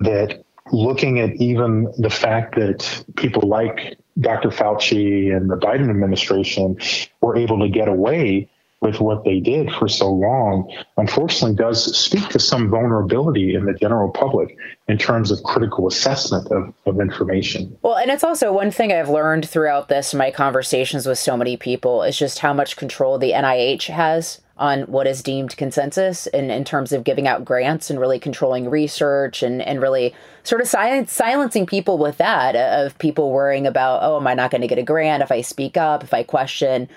that 0.00 0.44
looking 0.70 1.18
at 1.18 1.34
even 1.36 1.92
the 1.98 2.10
fact 2.10 2.54
that 2.56 3.04
people 3.16 3.48
like 3.48 3.98
Dr. 4.20 4.50
Fauci 4.50 5.34
and 5.34 5.50
the 5.50 5.56
Biden 5.56 5.90
administration 5.90 6.76
were 7.20 7.36
able 7.36 7.58
to 7.60 7.68
get 7.68 7.88
away 7.88 8.48
with 8.80 9.00
what 9.00 9.24
they 9.24 9.40
did 9.40 9.72
for 9.72 9.88
so 9.88 10.10
long, 10.10 10.72
unfortunately, 10.96 11.56
does 11.56 11.96
speak 11.96 12.28
to 12.28 12.38
some 12.38 12.70
vulnerability 12.70 13.54
in 13.54 13.64
the 13.64 13.74
general 13.74 14.08
public 14.10 14.56
in 14.86 14.96
terms 14.96 15.30
of 15.30 15.42
critical 15.42 15.88
assessment 15.88 16.46
of, 16.52 16.72
of 16.86 17.00
information. 17.00 17.76
Well, 17.82 17.96
and 17.96 18.10
it's 18.10 18.22
also 18.22 18.52
one 18.52 18.70
thing 18.70 18.92
I've 18.92 19.08
learned 19.08 19.48
throughout 19.48 19.88
this, 19.88 20.14
my 20.14 20.30
conversations 20.30 21.06
with 21.06 21.18
so 21.18 21.36
many 21.36 21.56
people, 21.56 22.04
is 22.04 22.16
just 22.16 22.38
how 22.38 22.52
much 22.52 22.76
control 22.76 23.18
the 23.18 23.32
NIH 23.32 23.86
has 23.88 24.40
on 24.56 24.82
what 24.82 25.06
is 25.06 25.22
deemed 25.22 25.56
consensus 25.56 26.26
in, 26.28 26.50
in 26.50 26.64
terms 26.64 26.92
of 26.92 27.04
giving 27.04 27.28
out 27.28 27.44
grants 27.44 27.90
and 27.90 28.00
really 28.00 28.18
controlling 28.18 28.68
research 28.68 29.42
and, 29.42 29.62
and 29.62 29.80
really 29.80 30.12
sort 30.42 30.60
of 30.60 30.66
silencing 30.66 31.64
people 31.64 31.96
with 31.96 32.18
that 32.18 32.56
of 32.56 32.96
people 32.98 33.30
worrying 33.30 33.66
about, 33.66 34.00
oh, 34.02 34.16
am 34.16 34.26
I 34.26 34.34
not 34.34 34.50
going 34.50 34.62
to 34.62 34.66
get 34.66 34.78
a 34.78 34.82
grant 34.82 35.22
if 35.22 35.30
I 35.30 35.42
speak 35.42 35.76
up, 35.76 36.02
if 36.02 36.12
I 36.12 36.22
question 36.22 36.88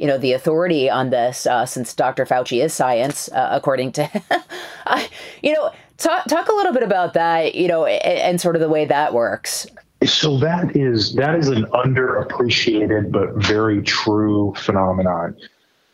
you 0.00 0.06
know 0.06 0.16
the 0.16 0.32
authority 0.32 0.88
on 0.88 1.10
this 1.10 1.46
uh, 1.46 1.66
since 1.66 1.94
Dr. 1.94 2.24
Fauci 2.24 2.64
is 2.64 2.72
science, 2.72 3.28
uh, 3.32 3.50
according 3.52 3.92
to 3.92 4.08
you 5.42 5.52
know 5.52 5.70
talk 5.98 6.24
talk 6.24 6.48
a 6.48 6.54
little 6.54 6.72
bit 6.72 6.82
about 6.82 7.12
that, 7.14 7.54
you 7.54 7.68
know, 7.68 7.84
and, 7.84 8.18
and, 8.18 8.40
sort 8.40 8.56
of 8.56 8.62
the 8.62 8.68
way 8.68 8.86
that 8.86 9.12
works. 9.12 9.66
So 10.04 10.38
that 10.38 10.74
is 10.74 11.14
that 11.16 11.34
is 11.34 11.48
an 11.48 11.66
underappreciated 11.66 13.12
but 13.12 13.34
very 13.46 13.82
true 13.82 14.54
phenomenon. 14.56 15.36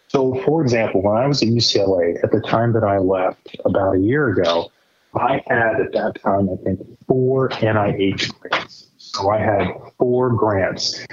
So, 0.07 0.41
for 0.45 0.63
example, 0.63 1.03
when 1.03 1.17
I 1.17 1.27
was 1.27 1.43
at 1.43 1.49
UCLA 1.49 2.23
at 2.23 2.31
the 2.31 2.41
time 2.41 2.73
that 2.75 2.85
I 2.85 2.99
left 2.99 3.57
about 3.65 3.97
a 3.97 3.99
year 3.99 4.29
ago, 4.29 4.71
I 5.17 5.43
had 5.49 5.81
at 5.81 5.93
that 5.93 6.23
time 6.23 6.49
I 6.49 6.63
think 6.63 6.79
four 7.09 7.49
NIH 7.49 8.33
grants. 8.39 8.87
So 8.99 9.31
I 9.31 9.39
had 9.39 9.67
four 9.99 10.31
grants 10.31 11.05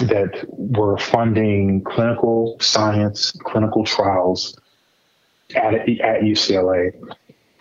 that 0.00 0.44
were 0.48 0.98
funding 0.98 1.82
clinical 1.82 2.56
science, 2.60 3.32
clinical 3.44 3.84
trials 3.84 4.58
at, 5.54 5.74
at 5.74 6.22
UCLA. 6.22 6.92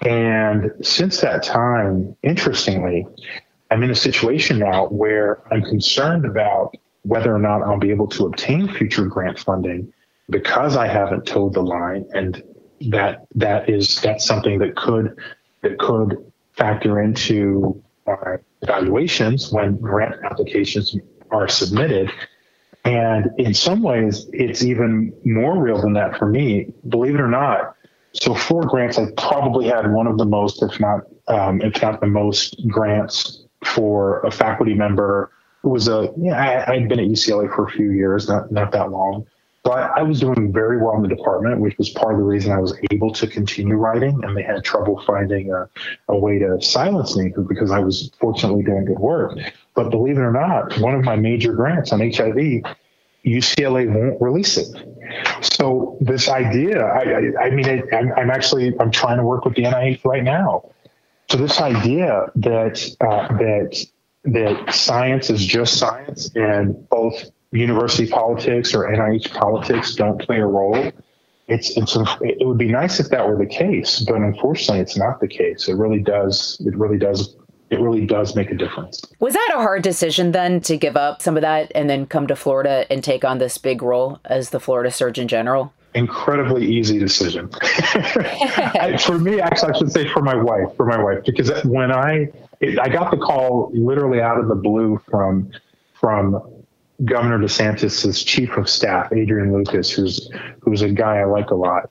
And 0.01 0.71
since 0.81 1.21
that 1.21 1.43
time, 1.43 2.15
interestingly, 2.23 3.05
I'm 3.69 3.83
in 3.83 3.91
a 3.91 3.95
situation 3.95 4.59
now 4.59 4.87
where 4.87 5.41
I'm 5.51 5.61
concerned 5.61 6.25
about 6.25 6.75
whether 7.03 7.33
or 7.33 7.39
not 7.39 7.61
I'll 7.61 7.79
be 7.79 7.91
able 7.91 8.07
to 8.07 8.25
obtain 8.25 8.67
future 8.67 9.05
grant 9.05 9.39
funding 9.39 9.93
because 10.29 10.75
I 10.75 10.87
haven't 10.87 11.25
toed 11.25 11.53
the 11.53 11.61
line, 11.61 12.05
and 12.13 12.43
that 12.89 13.25
that 13.35 13.69
is 13.69 13.99
that's 14.01 14.25
something 14.25 14.59
that 14.59 14.75
could 14.75 15.17
that 15.61 15.77
could 15.77 16.31
factor 16.53 17.01
into 17.01 17.81
my 18.05 18.37
evaluations 18.61 19.51
when 19.51 19.77
grant 19.77 20.15
applications 20.23 20.95
are 21.31 21.47
submitted. 21.47 22.11
And 22.83 23.29
in 23.37 23.53
some 23.53 23.83
ways, 23.83 24.27
it's 24.33 24.63
even 24.63 25.13
more 25.23 25.61
real 25.61 25.81
than 25.81 25.93
that 25.93 26.17
for 26.17 26.27
me. 26.27 26.73
Believe 26.87 27.15
it 27.15 27.21
or 27.21 27.27
not, 27.27 27.75
so 28.13 28.35
for 28.35 28.65
grants, 28.65 28.97
I 28.97 29.05
probably 29.17 29.67
had 29.67 29.91
one 29.91 30.07
of 30.07 30.17
the 30.17 30.25
most, 30.25 30.61
if 30.61 30.79
not, 30.79 31.01
um, 31.27 31.61
if 31.61 31.81
not 31.81 32.01
the 32.01 32.07
most 32.07 32.55
grants 32.67 33.43
for 33.63 34.21
a 34.21 34.31
faculty 34.31 34.73
member 34.73 35.31
who 35.61 35.69
was 35.69 35.87
a, 35.87 36.11
yeah, 36.17 36.65
I, 36.67 36.73
had 36.73 36.89
been 36.89 36.99
at 36.99 37.05
UCLA 37.05 37.53
for 37.55 37.65
a 37.65 37.71
few 37.71 37.91
years, 37.91 38.27
not, 38.27 38.51
not 38.51 38.71
that 38.71 38.91
long. 38.91 39.27
So 39.65 39.73
I, 39.73 39.99
I, 39.99 40.01
was 40.01 40.19
doing 40.19 40.51
very 40.51 40.81
well 40.81 40.95
in 40.95 41.03
the 41.03 41.07
department, 41.07 41.61
which 41.61 41.77
was 41.77 41.89
part 41.89 42.13
of 42.15 42.19
the 42.19 42.25
reason 42.25 42.51
I 42.51 42.59
was 42.59 42.75
able 42.89 43.13
to 43.13 43.27
continue 43.27 43.75
writing. 43.75 44.19
And 44.23 44.35
they 44.35 44.41
had 44.41 44.63
trouble 44.63 45.03
finding 45.05 45.53
a, 45.53 45.69
a 46.07 46.17
way 46.17 46.39
to 46.39 46.59
silence 46.61 47.15
me 47.15 47.31
because 47.47 47.69
I 47.69 47.79
was 47.79 48.11
fortunately 48.19 48.63
doing 48.63 48.85
good 48.85 48.97
work. 48.97 49.37
But 49.75 49.91
believe 49.91 50.17
it 50.17 50.21
or 50.21 50.31
not, 50.31 50.79
one 50.79 50.95
of 50.95 51.03
my 51.03 51.15
major 51.15 51.53
grants 51.53 51.91
on 51.93 51.99
HIV 51.99 52.63
UCLA 53.25 53.87
won't 53.87 54.19
release 54.19 54.57
it. 54.57 54.67
So 55.41 55.97
this 56.01 56.27
idea, 56.27 56.83
I, 56.83 57.01
I, 57.01 57.45
I 57.45 57.49
mean, 57.51 57.67
I, 57.67 57.83
I'm, 57.95 58.11
I'm, 58.13 58.31
actually 58.31 58.73
I'm 58.79 58.91
trying 58.91 59.17
to 59.17 59.23
work 59.23 59.45
with 59.45 59.55
the 59.55 59.63
NIH 59.63 60.03
right 60.05 60.23
now. 60.23 60.71
So 61.29 61.37
this 61.37 61.61
idea 61.61 62.25
that 62.35 62.83
uh, 62.99 63.27
that 63.37 63.85
that 64.23 64.73
science 64.73 65.29
is 65.29 65.45
just 65.45 65.77
science 65.77 66.29
and 66.35 66.89
both 66.89 67.31
university 67.51 68.07
politics 68.07 68.73
or 68.73 68.89
NIH 68.89 69.33
politics 69.33 69.95
don't 69.95 70.19
play 70.19 70.39
a 70.39 70.45
role. 70.45 70.91
It's, 71.47 71.75
it's 71.75 71.97
it 72.21 72.45
would 72.47 72.57
be 72.57 72.69
nice 72.69 72.99
if 72.99 73.09
that 73.09 73.27
were 73.27 73.37
the 73.37 73.45
case, 73.45 73.99
but 74.07 74.15
unfortunately, 74.15 74.79
it's 74.79 74.95
not 74.95 75.19
the 75.19 75.27
case. 75.27 75.67
It 75.67 75.73
really 75.73 75.99
does. 75.99 76.61
It 76.65 76.75
really 76.77 76.97
does 76.97 77.35
it 77.71 77.79
really 77.79 78.05
does 78.05 78.35
make 78.35 78.51
a 78.51 78.55
difference. 78.55 79.01
Was 79.19 79.33
that 79.33 79.51
a 79.55 79.57
hard 79.57 79.81
decision 79.81 80.33
then 80.33 80.59
to 80.61 80.77
give 80.77 80.97
up 80.97 81.21
some 81.21 81.37
of 81.37 81.41
that 81.41 81.71
and 81.73 81.89
then 81.89 82.05
come 82.05 82.27
to 82.27 82.35
Florida 82.35 82.85
and 82.91 83.01
take 83.01 83.23
on 83.23 83.37
this 83.37 83.57
big 83.57 83.81
role 83.81 84.19
as 84.25 84.49
the 84.49 84.59
Florida 84.59 84.91
Surgeon 84.91 85.29
General? 85.29 85.73
Incredibly 85.93 86.65
easy 86.65 86.99
decision. 86.99 87.49
for 88.99 89.17
me, 89.17 89.39
actually, 89.39 89.73
I 89.73 89.77
should 89.77 89.91
say 89.91 90.07
for 90.09 90.21
my 90.21 90.35
wife, 90.35 90.75
for 90.75 90.85
my 90.85 91.01
wife, 91.01 91.23
because 91.25 91.49
when 91.63 91.91
I 91.91 92.29
it, 92.59 92.77
I 92.79 92.89
got 92.89 93.11
the 93.11 93.17
call 93.17 93.71
literally 93.73 94.21
out 94.21 94.37
of 94.37 94.47
the 94.47 94.55
blue 94.55 95.01
from 95.09 95.51
from 95.93 96.41
Governor 97.05 97.39
DeSantis's 97.39 98.23
chief 98.23 98.57
of 98.57 98.69
staff, 98.69 99.11
Adrian 99.11 99.53
Lucas, 99.53 99.89
who's 99.91 100.29
who's 100.61 100.81
a 100.81 100.89
guy 100.89 101.17
I 101.17 101.25
like 101.25 101.49
a 101.49 101.55
lot, 101.55 101.89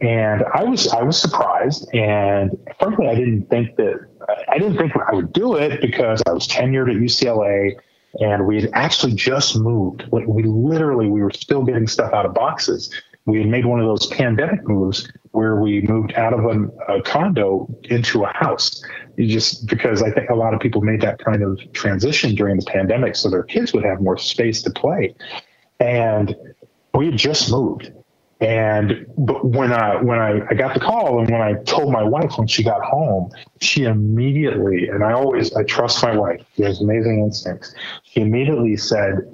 and 0.00 0.44
I 0.54 0.64
was 0.64 0.88
I 0.88 1.02
was 1.02 1.20
surprised, 1.20 1.88
and 1.94 2.56
frankly, 2.78 3.08
I 3.08 3.14
didn't 3.14 3.48
think 3.50 3.76
that 3.76 4.06
I 4.48 4.58
didn't 4.58 4.76
think 4.76 4.92
I 4.96 5.14
would 5.14 5.32
do 5.32 5.54
it 5.56 5.80
because 5.80 6.22
I 6.26 6.32
was 6.32 6.46
tenured 6.46 6.90
at 6.90 6.96
UCLA 6.96 7.78
and 8.20 8.46
we 8.46 8.60
had 8.60 8.70
actually 8.74 9.12
just 9.12 9.56
moved. 9.56 10.04
Like 10.10 10.26
we 10.26 10.42
literally, 10.42 11.08
we 11.08 11.22
were 11.22 11.30
still 11.30 11.62
getting 11.62 11.86
stuff 11.86 12.12
out 12.12 12.26
of 12.26 12.34
boxes. 12.34 12.90
We 13.26 13.38
had 13.38 13.48
made 13.48 13.66
one 13.66 13.80
of 13.80 13.86
those 13.86 14.06
pandemic 14.06 14.66
moves 14.66 15.10
where 15.32 15.56
we 15.56 15.82
moved 15.82 16.14
out 16.14 16.32
of 16.32 16.44
a, 16.44 16.94
a 16.94 17.02
condo 17.02 17.68
into 17.84 18.24
a 18.24 18.28
house. 18.28 18.82
Just 19.26 19.66
because 19.66 20.02
I 20.02 20.10
think 20.10 20.30
a 20.30 20.34
lot 20.34 20.54
of 20.54 20.60
people 20.60 20.80
made 20.80 21.00
that 21.00 21.18
kind 21.18 21.42
of 21.42 21.60
transition 21.72 22.34
during 22.34 22.56
the 22.56 22.66
pandemic, 22.66 23.16
so 23.16 23.28
their 23.28 23.42
kids 23.42 23.72
would 23.72 23.84
have 23.84 24.00
more 24.00 24.16
space 24.16 24.62
to 24.62 24.70
play. 24.70 25.14
And 25.80 26.36
we 26.94 27.06
had 27.06 27.16
just 27.16 27.50
moved, 27.50 27.92
and 28.40 29.06
but 29.16 29.44
when 29.44 29.72
I 29.72 30.00
when 30.00 30.18
I, 30.18 30.40
I 30.48 30.54
got 30.54 30.74
the 30.74 30.80
call 30.80 31.20
and 31.20 31.30
when 31.30 31.40
I 31.40 31.54
told 31.64 31.92
my 31.92 32.04
wife 32.04 32.38
when 32.38 32.46
she 32.46 32.62
got 32.62 32.82
home, 32.82 33.30
she 33.60 33.84
immediately 33.84 34.88
and 34.88 35.02
I 35.02 35.12
always 35.12 35.54
I 35.54 35.64
trust 35.64 36.02
my 36.02 36.16
wife. 36.16 36.40
She 36.56 36.62
has 36.62 36.80
amazing 36.80 37.20
instincts. 37.20 37.74
She 38.04 38.20
immediately 38.20 38.76
said, 38.76 39.28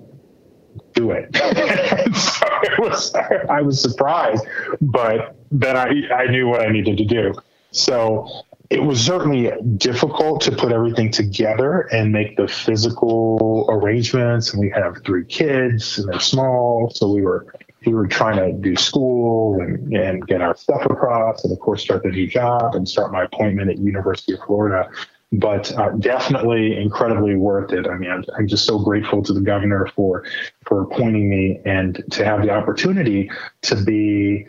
"Do 0.95 1.11
it." 1.11 1.35
so 2.17 2.47
it 2.63 2.79
was, 2.79 3.15
I 3.15 3.61
was 3.61 3.81
surprised, 3.81 4.45
but 4.81 5.37
then 5.51 5.77
I 5.77 5.91
I 6.15 6.27
knew 6.27 6.49
what 6.49 6.63
I 6.63 6.71
needed 6.71 6.97
to 6.99 7.05
do. 7.05 7.35
So 7.73 8.29
it 8.71 8.83
was 8.83 9.05
certainly 9.05 9.53
difficult 9.77 10.41
to 10.43 10.53
put 10.53 10.73
everything 10.73 11.11
together 11.11 11.83
and 11.93 12.13
make 12.13 12.37
the 12.37 12.49
physical 12.49 13.67
arrangements. 13.69 14.53
And 14.53 14.61
we 14.61 14.71
have 14.71 15.03
three 15.05 15.25
kids 15.25 15.99
and 15.99 16.09
they're 16.09 16.21
small, 16.21 16.91
so 16.95 17.13
we 17.13 17.23
were 17.23 17.47
we 17.87 17.93
were 17.93 18.07
trying 18.07 18.37
to 18.37 18.53
do 18.53 18.77
school 18.77 19.61
and, 19.61 19.93
and 19.93 20.27
get 20.27 20.41
our 20.41 20.57
stuff 20.57 20.87
across 20.87 21.45
and 21.45 21.53
of 21.53 21.61
course 21.61 21.83
start 21.83 22.03
the 22.03 22.09
new 22.09 22.27
job 22.27 22.75
and 22.75 22.89
start 22.89 23.13
my 23.13 23.25
appointment 23.25 23.71
at 23.71 23.77
university 23.77 24.33
of 24.33 24.41
florida. 24.47 24.89
But 25.33 25.71
uh, 25.77 25.91
definitely 25.99 26.81
incredibly 26.81 27.35
worth 27.35 27.73
it. 27.73 27.87
I 27.87 27.99
mean 27.99 28.11
I'm, 28.11 28.25
I'm, 28.39 28.49
just 28.49 28.67
so 28.67 28.79
grateful 28.79 29.23
to 29.25 29.33
the 29.35 29.41
governor 29.41 29.87
for 29.95 30.25
for 30.65 30.83
appointing 30.83 31.29
me 31.29 31.61
and 31.67 32.03
to 32.13 32.25
have 32.25 32.41
the 32.41 32.51
opportunity 32.51 33.31
to 33.63 33.77
be 33.77 34.47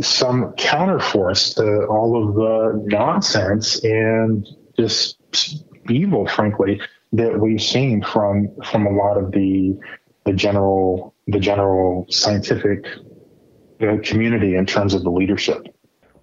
some 0.00 0.52
counterforce 0.54 1.54
to 1.56 1.86
all 1.86 2.28
of 2.28 2.34
the 2.34 2.82
nonsense 2.86 3.82
and 3.84 4.46
just 4.76 5.18
evil 5.88 6.26
frankly 6.26 6.80
that 7.12 7.38
we've 7.38 7.62
seen 7.62 8.02
from 8.02 8.48
from 8.64 8.86
a 8.86 8.90
lot 8.90 9.16
of 9.16 9.30
the 9.32 9.78
the 10.24 10.32
general 10.32 11.14
the 11.28 11.38
general 11.38 12.06
scientific 12.10 12.86
uh, 13.80 13.96
community 14.02 14.56
in 14.56 14.66
terms 14.66 14.94
of 14.94 15.02
the 15.02 15.10
leadership. 15.10 15.73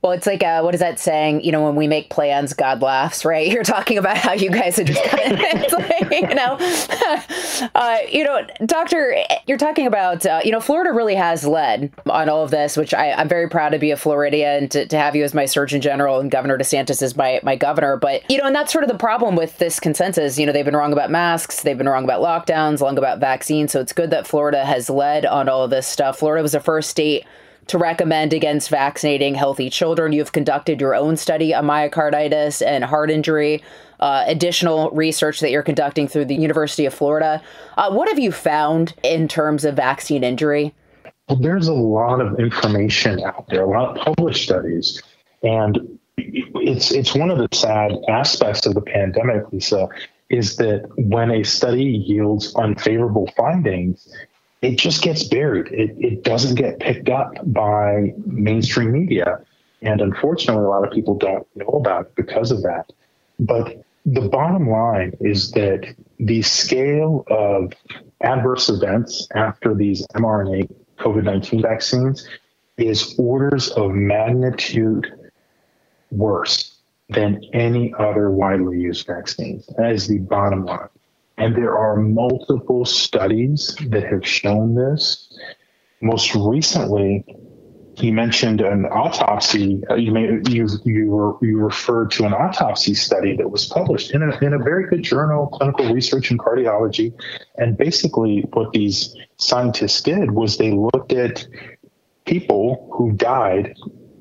Well, 0.01 0.13
it's 0.13 0.25
like, 0.25 0.41
uh, 0.41 0.61
what 0.61 0.73
is 0.73 0.79
that 0.79 0.99
saying? 0.99 1.43
You 1.43 1.51
know, 1.51 1.63
when 1.63 1.75
we 1.75 1.87
make 1.87 2.09
plans, 2.09 2.53
God 2.53 2.81
laughs, 2.81 3.23
right? 3.23 3.47
You're 3.51 3.63
talking 3.63 3.97
about 3.99 4.17
how 4.17 4.33
you 4.33 4.49
guys 4.49 4.79
are 4.79 4.83
just 4.83 5.03
kind 5.03 5.33
of, 5.33 5.39
like, 5.73 6.11
you 6.11 6.35
know, 6.35 6.57
uh, 7.75 7.97
you 8.09 8.23
know, 8.23 8.41
Doctor, 8.65 9.15
you're 9.45 9.57
talking 9.57 9.85
about, 9.85 10.25
uh, 10.25 10.41
you 10.43 10.51
know, 10.51 10.59
Florida 10.59 10.91
really 10.91 11.15
has 11.15 11.45
led 11.45 11.91
on 12.09 12.29
all 12.29 12.43
of 12.43 12.51
this, 12.51 12.75
which 12.75 12.93
I, 12.93 13.07
am 13.07 13.27
very 13.27 13.47
proud 13.47 13.69
to 13.69 13.79
be 13.79 13.91
a 13.91 13.97
Floridian 13.97 14.69
to, 14.69 14.85
to 14.85 14.97
have 14.97 15.15
you 15.15 15.23
as 15.23 15.33
my 15.33 15.45
Surgeon 15.45 15.81
General 15.81 16.19
and 16.19 16.31
Governor 16.31 16.57
DeSantis 16.57 17.01
is 17.01 17.15
my, 17.15 17.39
my 17.43 17.55
governor. 17.55 17.97
But, 17.97 18.29
you 18.29 18.37
know, 18.37 18.45
and 18.45 18.55
that's 18.55 18.71
sort 18.71 18.83
of 18.83 18.89
the 18.89 18.97
problem 18.97 19.35
with 19.35 19.57
this 19.59 19.79
consensus. 19.79 20.39
You 20.39 20.45
know, 20.45 20.51
they've 20.51 20.65
been 20.65 20.75
wrong 20.75 20.93
about 20.93 21.11
masks, 21.11 21.61
they've 21.61 21.77
been 21.77 21.89
wrong 21.89 22.03
about 22.03 22.21
lockdowns, 22.21 22.81
wrong 22.81 22.97
about 22.97 23.19
vaccines. 23.19 23.71
So 23.71 23.79
it's 23.79 23.93
good 23.93 24.09
that 24.09 24.27
Florida 24.27 24.65
has 24.65 24.89
led 24.89 25.25
on 25.25 25.47
all 25.47 25.63
of 25.63 25.69
this 25.69 25.87
stuff. 25.87 26.19
Florida 26.19 26.41
was 26.41 26.53
the 26.53 26.59
first 26.59 26.89
state 26.89 27.25
to 27.67 27.77
recommend 27.77 28.33
against 28.33 28.69
vaccinating 28.69 29.35
healthy 29.35 29.69
children. 29.69 30.13
You've 30.13 30.31
conducted 30.31 30.81
your 30.81 30.95
own 30.95 31.17
study 31.17 31.53
on 31.53 31.65
myocarditis 31.65 32.65
and 32.65 32.83
heart 32.83 33.11
injury, 33.11 33.63
uh, 33.99 34.23
additional 34.27 34.89
research 34.91 35.39
that 35.39 35.51
you're 35.51 35.63
conducting 35.63 36.07
through 36.07 36.25
the 36.25 36.35
University 36.35 36.85
of 36.85 36.93
Florida. 36.93 37.41
Uh, 37.77 37.91
what 37.91 38.07
have 38.09 38.19
you 38.19 38.31
found 38.31 38.93
in 39.03 39.27
terms 39.27 39.63
of 39.63 39.75
vaccine 39.75 40.23
injury? 40.23 40.73
Well, 41.29 41.39
there's 41.39 41.67
a 41.67 41.73
lot 41.73 42.19
of 42.19 42.39
information 42.39 43.23
out 43.23 43.47
there, 43.49 43.63
a 43.63 43.69
lot 43.69 43.97
of 43.97 44.03
published 44.03 44.43
studies, 44.43 45.01
and 45.43 45.97
it's 46.17 46.91
it's 46.91 47.15
one 47.15 47.29
of 47.29 47.37
the 47.37 47.47
sad 47.55 47.93
aspects 48.09 48.65
of 48.65 48.73
the 48.73 48.81
pandemic, 48.81 49.51
Lisa, 49.51 49.87
is 50.29 50.57
that 50.57 50.89
when 50.97 51.31
a 51.31 51.43
study 51.43 51.83
yields 51.83 52.53
unfavorable 52.55 53.29
findings, 53.37 54.13
it 54.61 54.77
just 54.77 55.01
gets 55.01 55.23
buried. 55.23 55.67
It, 55.67 55.95
it 55.97 56.23
doesn't 56.23 56.55
get 56.55 56.79
picked 56.79 57.09
up 57.09 57.33
by 57.45 58.13
mainstream 58.25 58.91
media. 58.91 59.41
And 59.81 60.01
unfortunately, 60.01 60.63
a 60.63 60.67
lot 60.67 60.85
of 60.85 60.93
people 60.93 61.15
don't 61.15 61.47
know 61.55 61.69
about 61.69 62.07
it 62.07 62.15
because 62.15 62.51
of 62.51 62.61
that. 62.61 62.91
But 63.39 63.83
the 64.05 64.21
bottom 64.21 64.69
line 64.69 65.13
is 65.19 65.51
that 65.51 65.95
the 66.19 66.41
scale 66.43 67.23
of 67.27 67.73
adverse 68.21 68.69
events 68.69 69.27
after 69.33 69.73
these 69.73 70.05
mRNA 70.13 70.71
COVID 70.99 71.23
19 71.23 71.63
vaccines 71.63 72.27
is 72.77 73.15
orders 73.17 73.69
of 73.69 73.91
magnitude 73.91 75.11
worse 76.11 76.77
than 77.09 77.43
any 77.53 77.93
other 77.97 78.29
widely 78.29 78.79
used 78.79 79.07
vaccines. 79.07 79.67
That 79.77 79.91
is 79.91 80.07
the 80.07 80.19
bottom 80.19 80.65
line. 80.65 80.89
And 81.41 81.55
there 81.55 81.75
are 81.75 81.95
multiple 81.95 82.85
studies 82.85 83.75
that 83.87 84.03
have 84.03 84.25
shown 84.25 84.75
this. 84.75 85.35
Most 85.99 86.35
recently, 86.35 87.25
you 87.97 88.13
mentioned 88.13 88.61
an 88.61 88.85
autopsy. 88.85 89.81
Uh, 89.89 89.95
you, 89.95 90.11
may, 90.11 90.39
you, 90.49 90.67
you, 90.85 91.09
were, 91.09 91.33
you 91.41 91.57
referred 91.57 92.11
to 92.11 92.25
an 92.25 92.33
autopsy 92.33 92.93
study 92.93 93.35
that 93.37 93.49
was 93.49 93.65
published 93.65 94.11
in 94.11 94.21
a, 94.21 94.37
in 94.45 94.53
a 94.53 94.59
very 94.59 94.87
good 94.87 95.01
journal, 95.01 95.47
Clinical 95.47 95.91
Research 95.91 96.29
in 96.29 96.37
Cardiology. 96.37 97.11
And 97.57 97.75
basically, 97.75 98.45
what 98.53 98.71
these 98.71 99.15
scientists 99.37 100.03
did 100.03 100.29
was 100.29 100.57
they 100.57 100.71
looked 100.71 101.11
at 101.11 101.47
people 102.25 102.87
who 102.93 103.13
died 103.13 103.73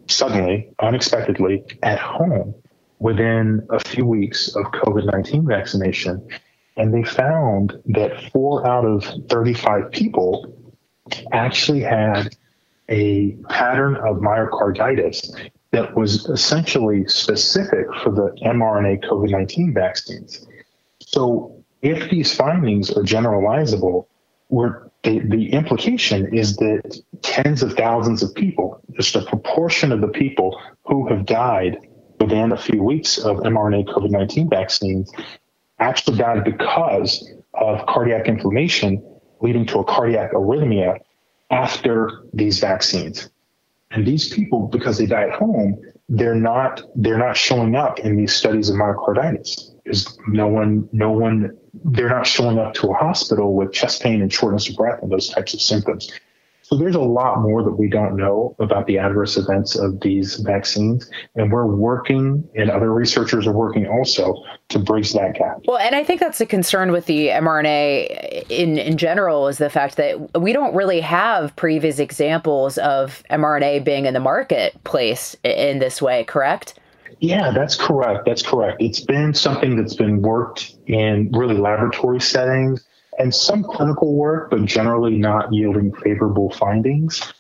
suddenly, 0.08 0.70
unexpectedly, 0.78 1.64
at 1.82 1.98
home 1.98 2.54
within 2.98 3.66
a 3.68 3.78
few 3.78 4.06
weeks 4.06 4.56
of 4.56 4.64
COVID 4.72 5.04
19 5.12 5.46
vaccination 5.46 6.26
and 6.76 6.94
they 6.94 7.02
found 7.02 7.80
that 7.86 8.30
four 8.32 8.66
out 8.66 8.84
of 8.84 9.04
35 9.28 9.90
people 9.90 10.56
actually 11.32 11.80
had 11.80 12.36
a 12.88 13.32
pattern 13.48 13.96
of 13.96 14.16
myocarditis 14.16 15.30
that 15.72 15.94
was 15.94 16.26
essentially 16.26 17.06
specific 17.06 17.86
for 18.02 18.10
the 18.10 18.36
mRNA 18.44 19.04
COVID 19.04 19.30
19 19.30 19.72
vaccines. 19.72 20.46
So 21.00 21.64
if 21.82 22.10
these 22.10 22.34
findings 22.34 22.90
are 22.90 23.02
generalizable, 23.02 24.06
the, 24.50 25.20
the 25.20 25.52
implication 25.52 26.34
is 26.34 26.56
that 26.56 27.00
tens 27.22 27.62
of 27.62 27.74
thousands 27.74 28.22
of 28.22 28.34
people, 28.34 28.80
just 28.92 29.14
a 29.14 29.22
proportion 29.22 29.92
of 29.92 30.00
the 30.00 30.08
people 30.08 30.60
who 30.84 31.08
have 31.08 31.24
died 31.24 31.78
within 32.18 32.52
a 32.52 32.58
few 32.58 32.82
weeks 32.82 33.18
of 33.18 33.38
mRNA 33.38 33.86
COVID 33.86 34.10
19 34.10 34.50
vaccines, 34.50 35.10
actually 35.80 36.18
died 36.18 36.44
because 36.44 37.32
of 37.54 37.84
cardiac 37.86 38.28
inflammation 38.28 39.02
leading 39.40 39.66
to 39.66 39.78
a 39.78 39.84
cardiac 39.84 40.32
arrhythmia 40.32 40.98
after 41.50 42.24
these 42.32 42.60
vaccines. 42.60 43.30
And 43.90 44.06
these 44.06 44.32
people, 44.32 44.68
because 44.68 44.98
they 44.98 45.06
die 45.06 45.24
at 45.24 45.32
home, 45.32 45.80
they're 46.08 46.34
not 46.34 46.82
they're 46.94 47.18
not 47.18 47.36
showing 47.36 47.74
up 47.74 48.00
in 48.00 48.16
these 48.16 48.32
studies 48.32 48.68
of 48.68 48.76
myocarditis. 48.76 49.74
Because 49.82 50.18
no 50.28 50.46
one 50.46 50.88
no 50.92 51.10
one 51.10 51.56
they're 51.84 52.08
not 52.08 52.26
showing 52.26 52.58
up 52.58 52.74
to 52.74 52.90
a 52.90 52.94
hospital 52.94 53.54
with 53.54 53.72
chest 53.72 54.02
pain 54.02 54.22
and 54.22 54.32
shortness 54.32 54.68
of 54.68 54.76
breath 54.76 55.02
and 55.02 55.10
those 55.10 55.28
types 55.28 55.54
of 55.54 55.60
symptoms. 55.60 56.10
So 56.70 56.76
there's 56.76 56.94
a 56.94 57.00
lot 57.00 57.40
more 57.40 57.64
that 57.64 57.72
we 57.72 57.88
don't 57.88 58.16
know 58.16 58.54
about 58.60 58.86
the 58.86 58.96
adverse 58.98 59.36
events 59.36 59.76
of 59.76 59.98
these 60.02 60.36
vaccines. 60.36 61.10
And 61.34 61.50
we're 61.50 61.66
working, 61.66 62.48
and 62.54 62.70
other 62.70 62.94
researchers 62.94 63.44
are 63.48 63.52
working 63.52 63.88
also 63.88 64.36
to 64.68 64.78
bridge 64.78 65.12
that 65.14 65.34
gap. 65.34 65.62
Well, 65.66 65.78
and 65.78 65.96
I 65.96 66.04
think 66.04 66.20
that's 66.20 66.40
a 66.40 66.46
concern 66.46 66.92
with 66.92 67.06
the 67.06 67.26
mRNA 67.26 68.48
in, 68.48 68.78
in 68.78 68.96
general 68.96 69.48
is 69.48 69.58
the 69.58 69.68
fact 69.68 69.96
that 69.96 70.40
we 70.40 70.52
don't 70.52 70.72
really 70.72 71.00
have 71.00 71.56
previous 71.56 71.98
examples 71.98 72.78
of 72.78 73.24
mRNA 73.30 73.82
being 73.82 74.06
in 74.06 74.14
the 74.14 74.20
marketplace 74.20 75.34
in 75.42 75.80
this 75.80 76.00
way, 76.00 76.22
correct? 76.22 76.74
Yeah, 77.18 77.50
that's 77.50 77.74
correct. 77.74 78.26
That's 78.26 78.42
correct. 78.42 78.80
It's 78.80 79.00
been 79.00 79.34
something 79.34 79.76
that's 79.76 79.96
been 79.96 80.22
worked 80.22 80.76
in 80.86 81.32
really 81.32 81.56
laboratory 81.56 82.20
settings 82.20 82.86
and 83.20 83.34
some 83.34 83.62
clinical 83.62 84.14
work, 84.14 84.50
but 84.50 84.64
generally 84.64 85.18
not 85.18 85.52
yielding 85.52 85.92
favorable 85.96 86.50
findings. 86.50 87.32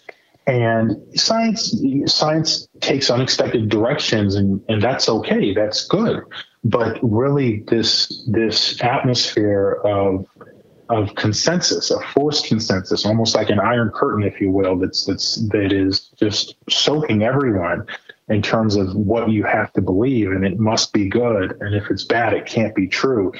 And 0.46 0.96
science 1.18 1.74
science 2.06 2.68
takes 2.80 3.08
unexpected 3.08 3.68
directions, 3.68 4.34
and, 4.34 4.60
and 4.68 4.82
that's 4.82 5.08
okay. 5.08 5.54
That's 5.54 5.86
good. 5.86 6.22
But 6.64 6.98
really, 7.02 7.64
this 7.68 8.24
this 8.28 8.82
atmosphere 8.82 9.80
of 9.84 10.26
of 10.88 11.14
consensus, 11.14 11.90
a 11.90 12.00
forced 12.14 12.46
consensus, 12.46 13.06
almost 13.06 13.34
like 13.34 13.48
an 13.48 13.60
iron 13.60 13.90
curtain, 13.94 14.24
if 14.24 14.40
you 14.40 14.50
will, 14.50 14.76
that's 14.76 15.06
that's 15.06 15.36
that 15.48 15.72
is 15.72 16.10
just 16.16 16.56
soaking 16.68 17.22
everyone 17.22 17.86
in 18.28 18.42
terms 18.42 18.76
of 18.76 18.94
what 18.94 19.30
you 19.30 19.44
have 19.44 19.72
to 19.74 19.80
believe, 19.80 20.32
and 20.32 20.44
it 20.44 20.58
must 20.58 20.92
be 20.92 21.08
good, 21.08 21.56
and 21.60 21.74
if 21.74 21.90
it's 21.90 22.04
bad, 22.04 22.34
it 22.34 22.44
can't 22.46 22.74
be 22.74 22.86
true 22.86 23.32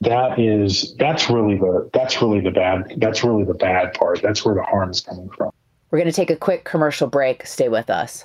that 0.00 0.38
is 0.38 0.94
that's 0.96 1.28
really 1.28 1.56
the 1.56 1.90
that's 1.92 2.22
really 2.22 2.40
the 2.40 2.50
bad 2.50 2.94
that's 2.96 3.22
really 3.22 3.44
the 3.44 3.54
bad 3.54 3.94
part. 3.94 4.22
That's 4.22 4.44
where 4.44 4.54
the 4.54 4.62
harm 4.62 4.90
is 4.90 5.00
coming 5.00 5.28
from. 5.30 5.50
We're 5.90 5.98
going 5.98 6.10
to 6.10 6.16
take 6.16 6.30
a 6.30 6.36
quick 6.36 6.64
commercial 6.64 7.08
break. 7.08 7.46
Stay 7.46 7.68
with 7.68 7.90
us. 7.90 8.24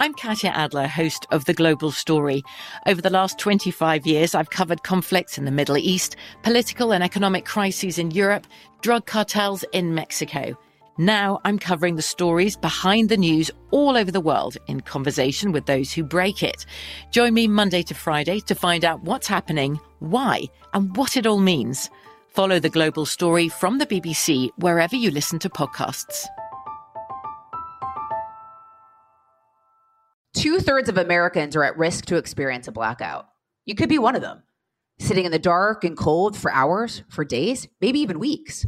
I'm 0.00 0.14
Katya 0.14 0.50
Adler, 0.50 0.88
host 0.88 1.26
of 1.30 1.44
The 1.44 1.54
Global 1.54 1.92
Story. 1.92 2.42
Over 2.88 3.00
the 3.00 3.10
last 3.10 3.38
25 3.38 4.04
years, 4.04 4.34
I've 4.34 4.50
covered 4.50 4.82
conflicts 4.82 5.38
in 5.38 5.44
the 5.44 5.52
Middle 5.52 5.76
East, 5.76 6.16
political 6.42 6.92
and 6.92 7.04
economic 7.04 7.44
crises 7.44 7.98
in 7.98 8.10
Europe, 8.10 8.44
drug 8.80 9.06
cartels 9.06 9.64
in 9.72 9.94
Mexico. 9.94 10.58
Now 10.98 11.40
I'm 11.44 11.58
covering 11.58 11.96
the 11.96 12.02
stories 12.02 12.54
behind 12.54 13.08
the 13.08 13.16
news 13.16 13.50
all 13.70 13.96
over 13.96 14.10
the 14.10 14.20
world 14.20 14.58
in 14.66 14.82
conversation 14.82 15.50
with 15.50 15.64
those 15.64 15.90
who 15.90 16.04
break 16.04 16.42
it. 16.42 16.66
Join 17.10 17.32
me 17.32 17.48
Monday 17.48 17.82
to 17.84 17.94
Friday 17.94 18.40
to 18.40 18.54
find 18.54 18.84
out 18.84 19.02
what's 19.02 19.26
happening, 19.26 19.80
why, 20.00 20.44
and 20.74 20.94
what 20.94 21.16
it 21.16 21.26
all 21.26 21.38
means. 21.38 21.88
Follow 22.28 22.58
the 22.58 22.68
global 22.68 23.06
story 23.06 23.48
from 23.48 23.78
the 23.78 23.86
BBC 23.86 24.50
wherever 24.58 24.94
you 24.94 25.10
listen 25.10 25.38
to 25.38 25.48
podcasts. 25.48 26.26
Two 30.34 30.58
thirds 30.58 30.90
of 30.90 30.98
Americans 30.98 31.56
are 31.56 31.64
at 31.64 31.78
risk 31.78 32.04
to 32.06 32.16
experience 32.16 32.68
a 32.68 32.72
blackout. 32.72 33.28
You 33.64 33.74
could 33.74 33.88
be 33.88 33.98
one 33.98 34.14
of 34.14 34.22
them, 34.22 34.42
sitting 34.98 35.24
in 35.24 35.32
the 35.32 35.38
dark 35.38 35.84
and 35.84 35.96
cold 35.96 36.36
for 36.36 36.52
hours, 36.52 37.02
for 37.08 37.24
days, 37.24 37.66
maybe 37.80 38.00
even 38.00 38.18
weeks. 38.18 38.66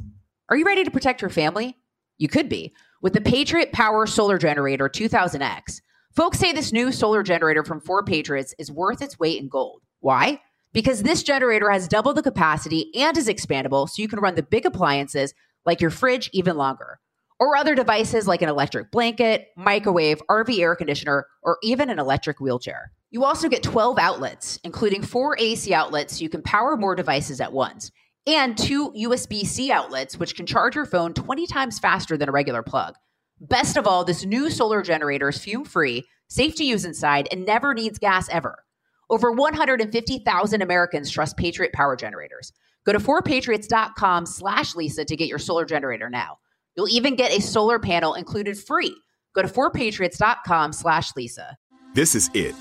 Are 0.48 0.56
you 0.56 0.64
ready 0.64 0.84
to 0.84 0.90
protect 0.90 1.20
your 1.20 1.30
family? 1.30 1.76
You 2.18 2.28
could 2.28 2.48
be. 2.48 2.72
With 3.02 3.12
the 3.12 3.20
Patriot 3.20 3.72
Power 3.72 4.06
Solar 4.06 4.38
Generator 4.38 4.88
2000X, 4.88 5.80
folks 6.14 6.38
say 6.38 6.52
this 6.52 6.72
new 6.72 6.92
solar 6.92 7.22
generator 7.22 7.64
from 7.64 7.80
4Patriots 7.80 8.54
is 8.58 8.70
worth 8.70 9.02
its 9.02 9.18
weight 9.18 9.40
in 9.40 9.48
gold. 9.48 9.82
Why? 10.00 10.40
Because 10.72 11.02
this 11.02 11.22
generator 11.22 11.70
has 11.70 11.88
double 11.88 12.14
the 12.14 12.22
capacity 12.22 12.90
and 12.94 13.16
is 13.16 13.28
expandable 13.28 13.88
so 13.88 14.00
you 14.00 14.08
can 14.08 14.20
run 14.20 14.34
the 14.36 14.42
big 14.42 14.64
appliances 14.64 15.34
like 15.66 15.80
your 15.80 15.90
fridge 15.90 16.30
even 16.32 16.56
longer, 16.56 16.98
or 17.40 17.56
other 17.56 17.74
devices 17.74 18.28
like 18.28 18.42
an 18.42 18.48
electric 18.48 18.90
blanket, 18.90 19.48
microwave, 19.56 20.22
RV 20.28 20.58
air 20.58 20.76
conditioner, 20.76 21.26
or 21.42 21.58
even 21.62 21.90
an 21.90 21.98
electric 21.98 22.40
wheelchair. 22.40 22.92
You 23.10 23.24
also 23.24 23.48
get 23.48 23.62
12 23.62 23.98
outlets, 23.98 24.58
including 24.64 25.02
four 25.02 25.36
AC 25.38 25.72
outlets 25.72 26.18
so 26.18 26.22
you 26.22 26.28
can 26.28 26.42
power 26.42 26.76
more 26.76 26.94
devices 26.94 27.40
at 27.40 27.52
once 27.52 27.90
and 28.26 28.56
two 28.56 28.90
USB 28.92 29.44
C 29.44 29.70
outlets, 29.70 30.18
which 30.18 30.36
can 30.36 30.46
charge 30.46 30.74
your 30.74 30.86
phone 30.86 31.14
20 31.14 31.46
times 31.46 31.78
faster 31.78 32.16
than 32.16 32.28
a 32.28 32.32
regular 32.32 32.62
plug. 32.62 32.94
Best 33.40 33.76
of 33.76 33.86
all, 33.86 34.04
this 34.04 34.24
new 34.24 34.50
solar 34.50 34.82
generator 34.82 35.28
is 35.28 35.38
fume 35.38 35.64
free, 35.64 36.04
safe 36.28 36.54
to 36.56 36.64
use 36.64 36.84
inside, 36.84 37.28
and 37.30 37.44
never 37.44 37.74
needs 37.74 37.98
gas 37.98 38.28
ever. 38.30 38.64
Over 39.10 39.32
150,000 39.32 40.62
Americans 40.62 41.10
trust 41.10 41.36
Patriot 41.36 41.72
Power 41.72 41.96
Generators. 41.96 42.52
Go 42.86 42.92
to 42.92 42.98
4patriots.com 42.98 44.26
slash 44.26 44.74
Lisa 44.74 45.04
to 45.04 45.16
get 45.16 45.28
your 45.28 45.38
solar 45.38 45.64
generator 45.64 46.08
now. 46.08 46.38
You'll 46.76 46.88
even 46.88 47.16
get 47.16 47.36
a 47.36 47.40
solar 47.40 47.78
panel 47.78 48.14
included 48.14 48.58
free. 48.58 48.94
Go 49.34 49.42
to 49.42 49.48
4patriots.com 49.48 50.72
slash 50.72 51.14
Lisa. 51.16 51.56
This 51.94 52.14
is 52.14 52.30
it. 52.34 52.54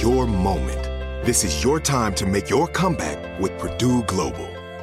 Your 0.00 0.26
moment. 0.26 0.82
This 1.24 1.44
is 1.44 1.62
your 1.62 1.80
time 1.80 2.14
to 2.16 2.26
make 2.26 2.50
your 2.50 2.66
comeback 2.68 3.40
with 3.40 3.56
Purdue 3.58 4.02
Global. 4.04 4.51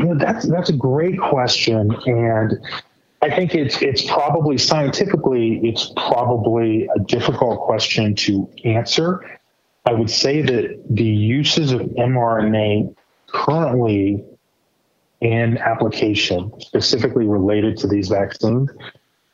You 0.00 0.06
know, 0.06 0.14
that's 0.14 0.48
that's 0.48 0.70
a 0.70 0.76
great 0.76 1.20
question, 1.20 1.94
and 2.06 2.58
I 3.20 3.28
think 3.28 3.54
it's 3.54 3.82
it's 3.82 4.02
probably 4.02 4.56
scientifically 4.56 5.60
it's 5.62 5.92
probably 5.94 6.88
a 6.96 7.00
difficult 7.00 7.60
question 7.60 8.14
to 8.14 8.48
answer. 8.64 9.38
I 9.84 9.92
would 9.92 10.08
say 10.08 10.40
that 10.40 10.82
the 10.88 11.04
uses 11.04 11.72
of 11.72 11.82
mRNA 11.82 12.94
currently 13.26 14.24
in 15.20 15.58
application, 15.58 16.50
specifically 16.60 17.26
related 17.26 17.76
to 17.78 17.86
these 17.86 18.08
vaccines, 18.08 18.70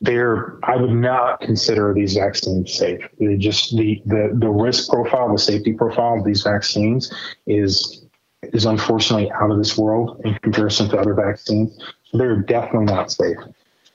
they're 0.01 0.59
I 0.65 0.75
would 0.75 0.91
not 0.91 1.41
consider 1.41 1.95
these 1.95 2.15
vaccines 2.15 2.75
safe. 2.75 3.07
They 3.21 3.37
just 3.37 3.77
the, 3.77 4.03
the 4.05 4.31
the 4.35 4.49
risk 4.51 4.91
profile, 4.91 5.31
the 5.31 5.39
safety 5.39 5.75
profile 5.75 6.19
of 6.19 6.25
these 6.25 6.43
vaccines 6.43 7.13
is 7.47 8.06
is 8.53 8.65
unfortunately 8.65 9.31
out 9.31 9.51
of 9.51 9.59
this 9.59 9.77
world 9.77 10.21
in 10.25 10.35
comparison 10.41 10.89
to 10.91 10.99
other 10.99 11.15
vaccines. 11.15 11.79
So 12.05 12.19
they're 12.19 12.41
definitely 12.43 12.87
not 12.87 13.11
safe. 13.11 13.37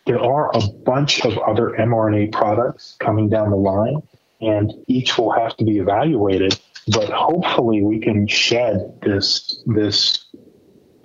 There 0.06 0.20
are 0.20 0.50
a 0.56 0.68
bunch 0.84 1.24
of 1.26 1.38
other 1.40 1.76
mRNA 1.80 2.32
products 2.32 2.96
coming 3.00 3.30
down 3.30 3.52
the 3.52 3.56
line, 3.56 4.02
and 4.42 4.74
each 4.88 5.18
will 5.18 5.32
have 5.32 5.56
to 5.58 5.64
be 5.64 5.78
evaluated. 5.78 6.60
But 6.88 7.10
hopefully, 7.10 7.84
we 7.84 8.00
can 8.00 8.28
shed 8.28 9.00
this 9.04 9.62
this 9.68 10.26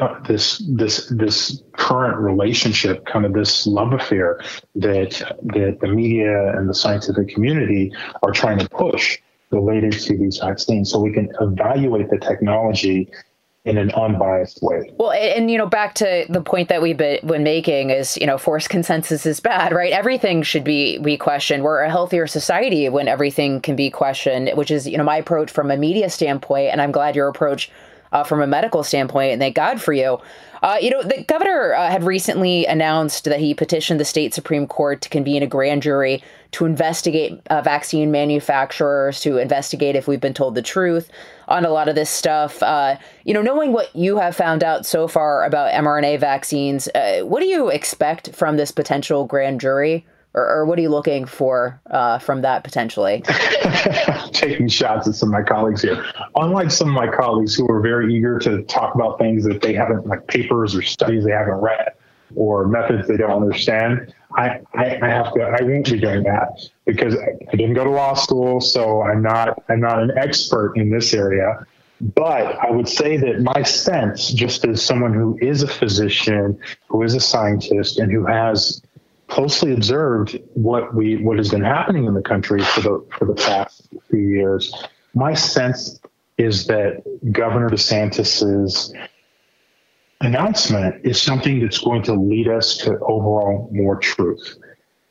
uh, 0.01 0.21
this 0.27 0.63
this 0.67 1.07
this 1.09 1.63
current 1.73 2.17
relationship, 2.19 3.05
kind 3.05 3.27
of 3.27 3.35
this 3.35 3.67
love 3.67 3.93
affair 3.93 4.41
that 4.75 5.23
that 5.43 5.79
the 5.81 5.89
media 5.89 6.57
and 6.57 6.69
the 6.69 6.75
scientific 6.75 7.29
community 7.29 7.93
are 8.23 8.33
trying 8.33 8.59
to 8.59 8.69
push 8.71 9.19
related 9.51 9.93
to 9.93 10.17
these 10.17 10.39
vaccines, 10.39 10.91
so 10.91 10.99
we 10.99 11.13
can 11.13 11.31
evaluate 11.41 12.09
the 12.11 12.19
technology 12.19 13.11
in 13.67 13.77
an 13.79 13.91
unbiased 13.93 14.61
way. 14.63 14.93
Well, 14.97 15.11
and 15.11 15.51
you 15.51 15.59
know, 15.59 15.67
back 15.67 15.95
to 15.95 16.25
the 16.29 16.41
point 16.41 16.69
that 16.69 16.81
we've 16.81 16.97
been 16.97 17.43
making 17.43 17.91
is, 17.91 18.17
you 18.17 18.27
know, 18.27 18.39
forced 18.39 18.71
consensus 18.71 19.27
is 19.27 19.41
bad, 19.41 19.73
right? 19.73 19.93
Everything 19.93 20.43
should 20.43 20.63
be 20.63 20.99
be 20.99 21.17
questioned. 21.17 21.65
We're 21.65 21.83
a 21.83 21.91
healthier 21.91 22.29
society 22.29 22.89
when 22.89 23.09
everything 23.09 23.61
can 23.61 23.75
be 23.75 23.91
questioned, 23.91 24.53
which 24.55 24.71
is, 24.71 24.87
you 24.87 24.97
know, 24.97 25.05
my 25.05 25.17
approach 25.17 25.51
from 25.51 25.71
a 25.73 25.77
media 25.77 26.09
standpoint, 26.09 26.71
and 26.71 26.81
I'm 26.81 26.93
glad 26.93 27.17
your 27.17 27.29
approach 27.29 27.71
uh, 28.13 28.25
from 28.25 28.41
a 28.41 28.47
medical 28.47 28.83
standpoint, 28.83 29.33
and 29.33 29.41
thank 29.41 29.57
God 29.57 29.81
for 29.81 29.93
you. 29.93 30.19
Uh, 30.63 30.79
you 30.81 30.91
know, 30.91 31.03
the 31.03 31.23
governor 31.25 31.75
uh, 31.75 31.91
had 31.91 32.03
recently 32.03 32.67
announced 32.67 33.25
that 33.25 33.39
he 33.39 33.55
petitioned 33.55 34.01
the 34.01 34.05
state 34.05 34.35
Supreme 34.35 34.67
Court 34.67 35.01
to 35.03 35.09
convene 35.09 35.43
a 35.43 35.47
grand 35.47 35.83
jury 35.83 36.23
to 36.53 36.65
investigate 36.65 37.41
uh, 37.51 37.61
vaccine 37.61 38.11
manufacturers, 38.11 39.21
to 39.21 39.39
investigate 39.39 39.97
if 39.97 40.09
we've 40.09 40.21
been 40.21 40.35
told 40.35 40.55
the 40.55 40.63
truth 40.63 41.11
on 41.49 41.65
a 41.65 41.71
lot 41.71 41.89
of 41.89 41.95
this 41.95 42.11
stuff. 42.11 42.63
Uh, 42.63 42.97
you 43.25 43.35
know, 43.35 43.43
knowing 43.43 43.73
what 43.73 43.95
you 43.95 44.17
have 44.19 44.35
found 44.35 44.65
out 44.65 44.87
so 44.87 45.07
far 45.07 45.45
about 45.45 45.73
mRNA 45.73 46.19
vaccines, 46.19 46.89
uh, 46.95 47.21
what 47.21 47.41
do 47.41 47.47
you 47.47 47.69
expect 47.69 48.35
from 48.35 48.57
this 48.57 48.73
potential 48.73 49.27
grand 49.27 49.61
jury? 49.61 50.07
Or, 50.37 50.47
or 50.47 50.67
what 50.67 50.79
are 50.79 50.83
you 50.83 50.91
looking 50.91 51.25
for 51.25 51.81
uh, 51.91 52.19
from 52.19 52.43
that 52.43 52.63
potentially? 52.63 53.23
Taking 54.33 54.69
shots 54.69 55.09
at 55.09 55.15
some 55.15 55.31
of 55.31 55.33
my 55.33 55.43
colleagues 55.43 55.81
here. 55.81 56.05
Unlike 56.37 56.71
some 56.71 56.89
of 56.89 56.95
my 56.95 57.09
colleagues 57.09 57.55
who 57.55 57.67
are 57.71 57.81
very 57.81 58.15
eager 58.15 58.39
to 58.41 58.63
talk 58.65 58.95
about 58.95 59.19
things 59.19 59.45
that 59.45 59.63
they 59.63 59.73
haven't, 59.73 60.07
like 60.07 60.27
papers 60.27 60.75
or 60.75 60.83
studies 60.83 61.25
they 61.25 61.33
haven't 61.33 61.55
read 61.55 61.95
or 62.35 62.67
methods 62.69 63.09
they 63.09 63.17
don't 63.17 63.43
understand, 63.43 64.13
I, 64.37 64.61
I, 64.75 64.99
I 65.01 65.09
have 65.09 65.33
to. 65.35 65.43
I 65.43 65.63
won't 65.63 65.91
be 65.91 65.99
doing 65.99 66.23
that 66.25 66.69
because 66.85 67.15
I, 67.15 67.29
I 67.51 67.57
didn't 67.57 67.75
go 67.75 67.85
to 67.85 67.91
law 67.91 68.15
school, 68.15 68.61
so 68.61 69.03
I'm 69.03 69.23
not. 69.23 69.63
I'm 69.69 69.81
not 69.81 70.03
an 70.03 70.13
expert 70.17 70.75
in 70.77 70.91
this 70.91 71.15
area. 71.15 71.65
But 72.01 72.57
I 72.59 72.71
would 72.71 72.89
say 72.89 73.17
that 73.17 73.41
my 73.41 73.63
sense, 73.63 74.31
just 74.31 74.67
as 74.67 74.85
someone 74.85 75.15
who 75.15 75.39
is 75.41 75.63
a 75.63 75.69
physician, 75.69 76.59
who 76.89 77.03
is 77.03 77.15
a 77.15 77.21
scientist, 77.21 77.99
and 77.99 78.13
who 78.13 78.27
has 78.27 78.83
closely 79.29 79.73
observed 79.73 80.39
what 80.55 80.95
we 80.95 81.17
what 81.17 81.39
has 81.39 81.51
been 81.51 81.65
happening 81.65 82.05
in 82.05 82.15
the 82.15 82.23
country 82.23 82.63
for 82.63 82.81
the 82.81 83.07
for 83.19 83.25
the 83.25 83.35
past 83.35 83.89
few 84.11 84.21
years, 84.21 84.73
my 85.15 85.35
sense 85.35 86.01
is 86.39 86.67
that 86.67 87.03
Governor 87.33 87.71
DeSantis's 87.71 88.93
announcement 90.21 91.05
is 91.05 91.21
something 91.21 91.61
that's 91.61 91.79
going 91.79 92.03
to 92.03 92.15
lead 92.15 92.49
us 92.49 92.77
to 92.79 92.99
overall 93.01 93.69
more 93.73 93.97
truth. 93.97 94.57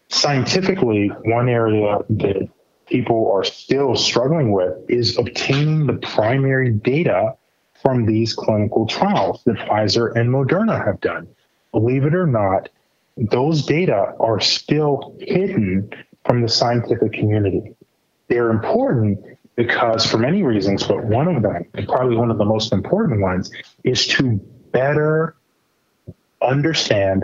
Scientifically, 0.09 1.07
one 1.25 1.49
area 1.49 1.99
that 2.09 2.47
people 2.85 3.31
are 3.31 3.43
still 3.43 3.95
struggling 3.95 4.51
with 4.51 4.73
is 4.87 5.17
obtaining 5.17 5.87
the 5.87 5.93
primary 5.93 6.71
data 6.71 7.35
from 7.81 8.05
these 8.05 8.33
clinical 8.33 8.85
trials 8.85 9.43
that 9.45 9.55
Pfizer 9.57 10.15
and 10.15 10.29
Moderna 10.29 10.83
have 10.85 11.01
done. 11.01 11.27
Believe 11.71 12.05
it 12.05 12.15
or 12.15 12.27
not, 12.27 12.69
those 13.17 13.65
data 13.65 14.13
are 14.19 14.39
still 14.39 15.15
hidden 15.19 15.89
from 16.25 16.41
the 16.41 16.49
scientific 16.49 17.13
community. 17.13 17.73
They're 18.27 18.49
important 18.49 19.23
because, 19.55 20.05
for 20.05 20.17
many 20.17 20.43
reasons, 20.43 20.83
but 20.83 21.03
one 21.05 21.27
of 21.27 21.41
them, 21.41 21.65
and 21.73 21.87
probably 21.87 22.17
one 22.17 22.31
of 22.31 22.37
the 22.37 22.45
most 22.45 22.73
important 22.73 23.21
ones, 23.21 23.51
is 23.83 24.05
to 24.07 24.33
better 24.71 25.35
understand 26.41 27.23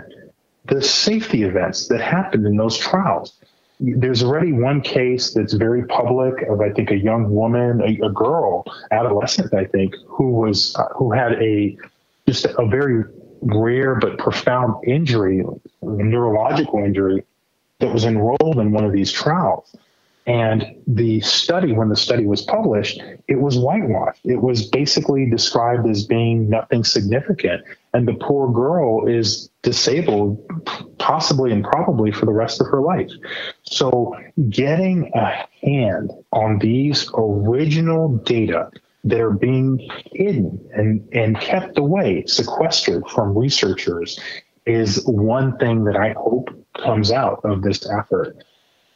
the 0.66 0.80
safety 0.80 1.42
events 1.42 1.88
that 1.88 2.00
happened 2.00 2.46
in 2.46 2.56
those 2.56 2.78
trials. 2.78 3.34
There's 3.80 4.22
already 4.22 4.52
one 4.52 4.80
case 4.80 5.34
that's 5.34 5.54
very 5.54 5.84
public 5.86 6.42
of, 6.48 6.60
I 6.60 6.70
think, 6.70 6.90
a 6.90 6.96
young 6.96 7.34
woman, 7.34 7.82
a, 7.82 8.06
a 8.06 8.10
girl, 8.10 8.64
adolescent, 8.92 9.52
I 9.52 9.64
think, 9.64 9.94
who 10.06 10.30
was 10.30 10.74
uh, 10.76 10.86
who 10.94 11.10
had 11.10 11.32
a 11.32 11.76
just 12.26 12.46
a 12.46 12.66
very 12.66 13.02
rare 13.42 13.96
but 13.96 14.18
profound 14.18 14.74
injury, 14.86 15.44
neurological 15.82 16.78
injury, 16.78 17.24
that 17.80 17.92
was 17.92 18.04
enrolled 18.04 18.58
in 18.58 18.72
one 18.72 18.84
of 18.84 18.92
these 18.92 19.10
trials. 19.10 19.74
And 20.24 20.76
the 20.86 21.20
study, 21.20 21.72
when 21.72 21.88
the 21.88 21.96
study 21.96 22.26
was 22.26 22.42
published, 22.42 23.02
it 23.26 23.40
was 23.40 23.58
whitewashed. 23.58 24.20
It 24.24 24.40
was 24.40 24.66
basically 24.66 25.28
described 25.28 25.88
as 25.88 26.06
being 26.06 26.48
nothing 26.48 26.84
significant. 26.84 27.64
And 27.92 28.06
the 28.06 28.14
poor 28.14 28.52
girl 28.52 29.08
is 29.08 29.50
disabled, 29.62 30.38
possibly 30.98 31.50
and 31.50 31.64
probably 31.64 32.12
for 32.12 32.26
the 32.26 32.32
rest 32.32 32.60
of 32.60 32.68
her 32.68 32.80
life. 32.80 33.10
So, 33.64 34.16
getting 34.48 35.10
a 35.14 35.46
hand 35.60 36.12
on 36.32 36.60
these 36.60 37.10
original 37.14 38.16
data 38.18 38.70
that 39.04 39.20
are 39.20 39.30
being 39.30 39.88
hidden 40.12 40.58
and, 40.72 41.08
and 41.12 41.40
kept 41.40 41.78
away, 41.78 42.24
sequestered 42.26 43.06
from 43.08 43.36
researchers, 43.36 44.18
is 44.66 45.04
one 45.06 45.56
thing 45.58 45.84
that 45.84 45.96
I 45.96 46.14
hope 46.16 46.50
comes 46.76 47.10
out 47.10 47.40
of 47.44 47.62
this 47.62 47.88
effort. 47.90 48.44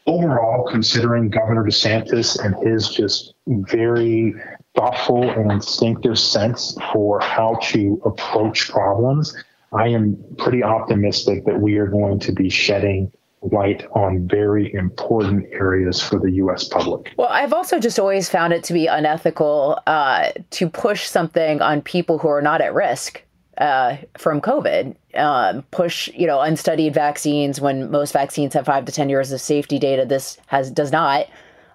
Overall, 0.07 0.69
considering 0.71 1.31
Governor 1.31 1.65
DeSantis 1.65 2.39
and 2.45 2.55
his 2.65 2.91
just 2.91 3.35
very 3.49 4.35
thoughtful 4.77 5.29
and 5.29 5.51
instinctive 5.51 6.19
sense 6.19 6.79
for 6.93 7.19
how 7.19 7.59
to 7.63 8.01
approach 8.05 8.71
problems, 8.71 9.37
I 9.73 9.89
am 9.89 10.17
pretty 10.39 10.63
optimistic 10.63 11.45
that 11.47 11.61
we 11.61 11.79
are 11.79 11.89
going 11.89 12.21
to 12.21 12.33
be 12.33 12.49
shedding 12.49 13.11
light 13.43 13.87
on 13.93 14.27
very 14.29 14.73
important 14.75 15.47
areas 15.53 16.03
for 16.03 16.19
the 16.19 16.33
U.S. 16.33 16.65
public. 16.65 17.13
Well, 17.17 17.29
I've 17.29 17.53
also 17.53 17.79
just 17.79 17.99
always 17.99 18.29
found 18.29 18.53
it 18.53 18.65
to 18.65 18.73
be 18.73 18.87
unethical 18.87 19.81
uh, 19.87 20.33
to 20.51 20.69
push 20.69 21.07
something 21.07 21.61
on 21.61 21.83
people 21.83 22.19
who 22.19 22.29
are 22.29 22.43
not 22.43 22.61
at 22.61 22.75
risk 22.75 23.23
uh, 23.59 23.97
from 24.19 24.41
COVID, 24.41 24.95
um, 25.15 25.63
push 25.71 26.09
you 26.09 26.27
know 26.27 26.41
unstudied 26.41 26.95
vaccines 26.95 27.61
when 27.61 27.91
most 27.91 28.13
vaccines 28.13 28.55
have 28.55 28.67
five 28.67 28.85
to 28.85 28.93
ten 28.93 29.09
years 29.09 29.33
of 29.33 29.41
safety 29.41 29.79
data. 29.79 30.05
This 30.05 30.39
has 30.47 30.71
does 30.71 30.93
not. 30.93 31.27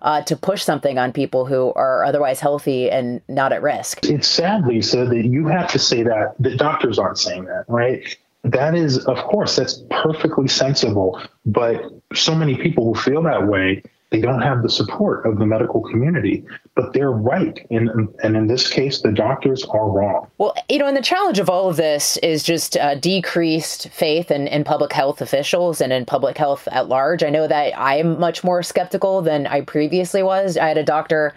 Uh, 0.04 0.20
to 0.24 0.36
push 0.36 0.64
something 0.64 0.98
on 0.98 1.14
people 1.14 1.46
who 1.46 1.72
are 1.74 2.04
otherwise 2.04 2.40
healthy 2.40 2.90
and 2.90 3.22
not 3.28 3.54
at 3.54 3.62
risk. 3.62 4.04
It's 4.06 4.28
sad, 4.28 4.66
Lisa, 4.66 5.06
that 5.06 5.26
you 5.26 5.46
have 5.46 5.70
to 5.74 5.78
say 5.78 6.02
that. 6.02 6.34
The 6.40 6.56
doctors 6.56 6.98
aren't 6.98 7.20
saying 7.20 7.46
that, 7.46 7.66
right? 7.68 8.18
That 8.52 8.76
is, 8.76 9.06
of 9.06 9.18
course, 9.18 9.56
that's 9.56 9.84
perfectly 9.90 10.48
sensible. 10.48 11.22
But 11.46 11.84
so 12.14 12.36
many 12.36 12.56
people 12.56 12.94
who 12.94 13.00
feel 13.00 13.24
that 13.24 13.48
way 13.48 13.84
they 14.12 14.20
don't 14.20 14.42
have 14.42 14.62
the 14.62 14.70
support 14.70 15.26
of 15.26 15.40
the 15.40 15.46
medical 15.46 15.82
community, 15.82 16.44
but 16.76 16.92
they're 16.92 17.12
right. 17.12 17.66
And, 17.72 18.10
and 18.22 18.36
in 18.36 18.48
this 18.48 18.68
case, 18.68 19.02
the 19.02 19.12
doctors 19.14 19.64
are 19.64 19.90
wrong. 19.90 20.28
Well, 20.38 20.54
you 20.70 20.80
know, 20.80 20.88
and 20.88 20.98
the 20.98 21.02
challenge 21.02 21.40
of 21.40 21.50
all 21.50 21.70
of 21.70 21.78
this 21.78 22.18
is 22.18 22.44
just 22.44 22.76
uh, 22.76 22.96
decreased 22.96 23.88
faith 23.88 24.30
in, 24.30 24.48
in 24.48 24.66
public 24.66 24.92
health 24.92 25.22
officials 25.22 25.80
and 25.80 25.94
in 25.94 26.06
public 26.06 26.38
health 26.38 26.68
at 26.74 26.90
large. 26.90 27.24
I 27.24 27.30
know 27.30 27.48
that 27.48 27.74
I'm 27.80 28.20
much 28.20 28.44
more 28.44 28.62
skeptical 28.64 29.22
than 29.22 29.48
I 29.48 29.62
previously 29.62 30.24
was. 30.24 30.58
I 30.58 30.68
had 30.68 30.78
a 30.78 30.84
doctor 30.84 31.34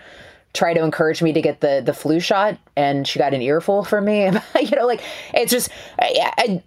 try 0.52 0.74
to 0.74 0.82
encourage 0.82 1.22
me 1.22 1.32
to 1.32 1.42
get 1.42 1.60
the 1.60 1.82
the 1.84 1.92
flu 1.92 2.20
shot 2.20 2.56
and 2.76 3.08
she 3.08 3.18
got 3.18 3.34
an 3.34 3.42
earful 3.42 3.82
from 3.82 4.04
me 4.04 4.22
you 4.62 4.76
know 4.76 4.86
like 4.86 5.00
it's 5.34 5.50
just 5.50 5.68
I, 5.98 6.32
I, 6.38 6.62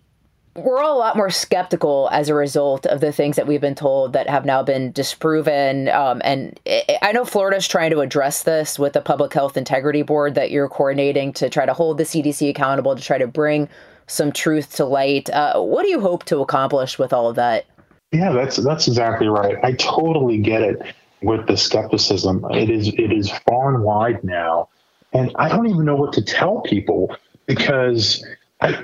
we're 0.57 0.81
all 0.81 0.97
a 0.97 0.99
lot 0.99 1.15
more 1.15 1.29
skeptical 1.29 2.09
as 2.11 2.29
a 2.29 2.33
result 2.33 2.87
of 2.87 2.99
the 2.99 3.11
things 3.11 3.35
that 3.35 3.45
we've 3.45 3.61
been 3.61 3.75
told 3.75 4.13
that 4.13 4.27
have 4.27 4.43
now 4.43 4.63
been 4.63 4.91
disproven. 4.91 5.87
Um, 5.89 6.19
and 6.25 6.59
it, 6.65 6.97
I 7.03 7.11
know 7.11 7.25
Florida's 7.25 7.67
trying 7.67 7.91
to 7.91 7.99
address 7.99 8.43
this 8.43 8.79
with 8.79 8.93
the 8.93 9.01
Public 9.01 9.33
Health 9.33 9.55
Integrity 9.55 10.01
Board 10.01 10.33
that 10.33 10.49
you're 10.49 10.67
coordinating 10.67 11.31
to 11.33 11.49
try 11.49 11.67
to 11.67 11.73
hold 11.73 11.99
the 11.99 12.03
CDC 12.03 12.49
accountable 12.49 12.95
to 12.95 13.01
try 13.01 13.19
to 13.19 13.27
bring 13.27 13.69
some 14.07 14.31
truth 14.31 14.75
to 14.77 14.85
light. 14.85 15.29
Uh, 15.29 15.61
what 15.61 15.83
do 15.83 15.89
you 15.89 15.99
hope 15.99 16.25
to 16.25 16.39
accomplish 16.39 16.97
with 16.97 17.13
all 17.13 17.29
of 17.29 17.35
that? 17.35 17.65
Yeah, 18.11 18.31
that's 18.31 18.55
that's 18.57 18.87
exactly 18.87 19.27
right. 19.27 19.57
I 19.63 19.73
totally 19.73 20.37
get 20.37 20.61
it 20.61 20.81
with 21.21 21.45
the 21.45 21.57
skepticism. 21.57 22.45
It 22.51 22.69
is 22.69 22.87
it 22.87 23.11
is 23.11 23.29
far 23.47 23.75
and 23.75 23.83
wide 23.83 24.23
now, 24.23 24.69
and 25.11 25.31
I 25.35 25.49
don't 25.49 25.67
even 25.67 25.83
know 25.83 25.97
what 25.97 26.13
to 26.13 26.21
tell 26.23 26.61
people 26.61 27.15
because 27.47 28.25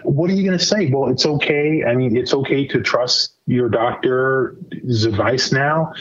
what 0.04 0.30
are 0.30 0.34
you 0.34 0.46
going 0.46 0.58
to 0.58 0.64
say? 0.64 0.90
Well, 0.90 1.10
it's 1.10 1.26
okay. 1.26 1.84
I 1.84 1.96
mean, 1.96 2.16
it's 2.16 2.34
okay 2.34 2.68
to 2.68 2.82
trust 2.82 3.34
your 3.48 3.70
doctor's 3.70 5.06
advice 5.06 5.52
now 5.52 5.94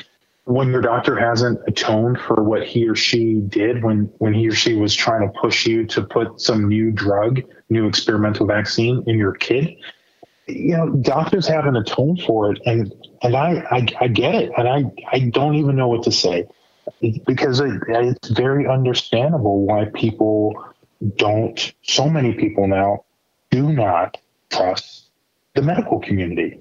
when 0.45 0.69
your 0.71 0.81
doctor 0.81 1.17
hasn't 1.17 1.61
atoned 1.69 2.21
for 2.21 2.43
what 2.43 2.67
he 2.67 2.89
or 2.89 2.97
she 2.97 3.37
did 3.37 3.83
when, 3.83 4.11
when 4.19 4.35
he 4.35 4.49
or 4.49 4.55
she 4.55 4.75
was 4.75 4.95
trying 4.95 5.27
to 5.27 5.39
push 5.41 5.67
you 5.67 5.87
to 5.87 6.03
put 6.03 6.41
some 6.41 6.69
new 6.69 6.91
drug, 6.91 7.41
new 7.71 7.87
experimental 7.87 8.47
vaccine 8.47 9.05
in 9.07 9.17
your 9.17 9.33
kid. 9.33 9.75
You 10.49 10.77
know, 10.77 10.91
doctors 10.91 11.47
haven't 11.47 11.77
atoned 11.77 12.23
for 12.23 12.53
it. 12.53 12.61
And, 12.67 12.93
and 13.23 13.37
I, 13.37 13.65
I, 13.71 13.87
I 14.01 14.09
get 14.09 14.35
it. 14.35 14.51
And 14.59 14.69
I, 14.69 14.85
I 15.13 15.21
don't 15.21 15.55
even 15.55 15.77
know 15.77 15.89
what 15.89 16.03
to 16.05 16.13
say 16.13 16.45
because 17.27 17.61
it, 17.61 17.81
it's 17.89 18.29
very 18.29 18.67
understandable 18.67 19.65
why 19.65 19.87
people 19.95 20.63
don't, 21.17 21.73
so 21.83 22.11
many 22.11 22.35
people 22.35 22.67
now 22.67 23.05
do 23.53 23.73
not 23.73 24.17
trust 24.51 25.11
the 25.55 25.63
medical 25.63 26.01
community. 26.01 26.59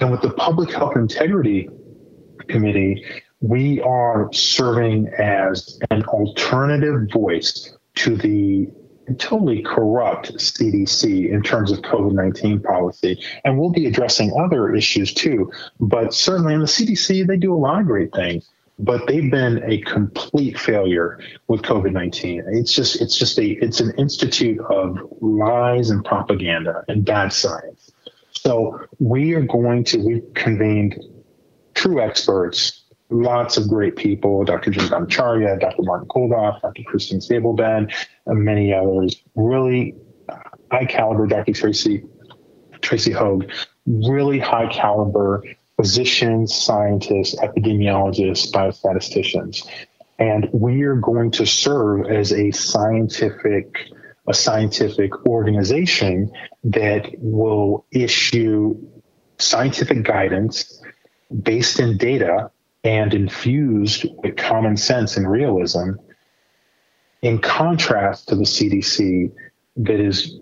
And 0.00 0.10
with 0.10 0.22
the 0.22 0.30
Public 0.30 0.72
Health 0.72 0.96
Integrity 0.96 1.68
Committee, 2.48 3.04
we 3.40 3.80
are 3.82 4.32
serving 4.32 5.08
as 5.18 5.78
an 5.90 6.04
alternative 6.04 7.10
voice 7.12 7.76
to 7.96 8.16
the 8.16 8.68
totally 9.18 9.62
corrupt 9.62 10.34
CDC 10.34 11.30
in 11.30 11.42
terms 11.42 11.70
of 11.70 11.80
COVID 11.80 12.12
19 12.12 12.60
policy. 12.60 13.22
And 13.44 13.58
we'll 13.58 13.70
be 13.70 13.86
addressing 13.86 14.32
other 14.38 14.74
issues 14.74 15.12
too. 15.12 15.52
But 15.78 16.14
certainly 16.14 16.54
in 16.54 16.60
the 16.60 16.66
CDC, 16.66 17.26
they 17.26 17.36
do 17.36 17.54
a 17.54 17.56
lot 17.56 17.80
of 17.80 17.86
great 17.86 18.12
things. 18.12 18.48
But 18.78 19.06
they've 19.06 19.30
been 19.30 19.62
a 19.64 19.78
complete 19.82 20.58
failure 20.58 21.20
with 21.48 21.62
COVID 21.62 21.92
nineteen. 21.92 22.44
It's 22.46 22.72
just 22.72 23.00
it's 23.00 23.18
just 23.18 23.38
a 23.38 23.50
it's 23.64 23.80
an 23.80 23.92
institute 23.98 24.60
of 24.60 24.98
lies 25.20 25.90
and 25.90 26.04
propaganda 26.04 26.84
and 26.88 27.04
bad 27.04 27.32
science. 27.32 27.90
So 28.32 28.80
we 29.00 29.34
are 29.34 29.42
going 29.42 29.84
to 29.84 29.98
we've 29.98 30.34
convened 30.34 31.02
true 31.74 32.00
experts 32.00 32.84
lots 33.10 33.56
of 33.56 33.68
great 33.68 33.96
people, 33.96 34.44
Dr. 34.44 34.70
Jim 34.70 34.88
Bhattacharya, 34.88 35.60
Dr. 35.60 35.82
Martin 35.82 36.08
Kulldorff, 36.08 36.60
Dr. 36.60 36.82
Christine 36.84 37.20
Sabelbed, 37.20 37.92
and 38.26 38.44
many 38.44 38.72
others. 38.72 39.16
Really 39.34 39.94
high 40.70 40.84
caliber, 40.84 41.26
Dr. 41.26 41.52
Tracy, 41.52 42.04
Tracy 42.80 43.12
Høeg, 43.12 43.50
really 43.86 44.38
high 44.38 44.68
caliber 44.68 45.42
physicians, 45.78 46.54
scientists, 46.54 47.36
epidemiologists, 47.36 48.50
biostatisticians. 48.50 49.66
And 50.18 50.48
we 50.52 50.82
are 50.82 50.96
going 50.96 51.30
to 51.32 51.46
serve 51.46 52.06
as 52.06 52.32
a 52.32 52.50
scientific 52.50 53.90
a 54.28 54.34
scientific 54.34 55.26
organization 55.26 56.30
that 56.62 57.10
will 57.18 57.86
issue 57.90 58.76
scientific 59.38 60.02
guidance 60.02 60.82
based 61.42 61.80
in 61.80 61.96
data 61.96 62.50
and 62.84 63.14
infused 63.14 64.06
with 64.22 64.36
common 64.36 64.76
sense 64.76 65.16
and 65.16 65.30
realism, 65.30 65.92
in 67.22 67.38
contrast 67.38 68.28
to 68.28 68.36
the 68.36 68.44
CDC, 68.44 69.32
that 69.76 70.00
is, 70.00 70.38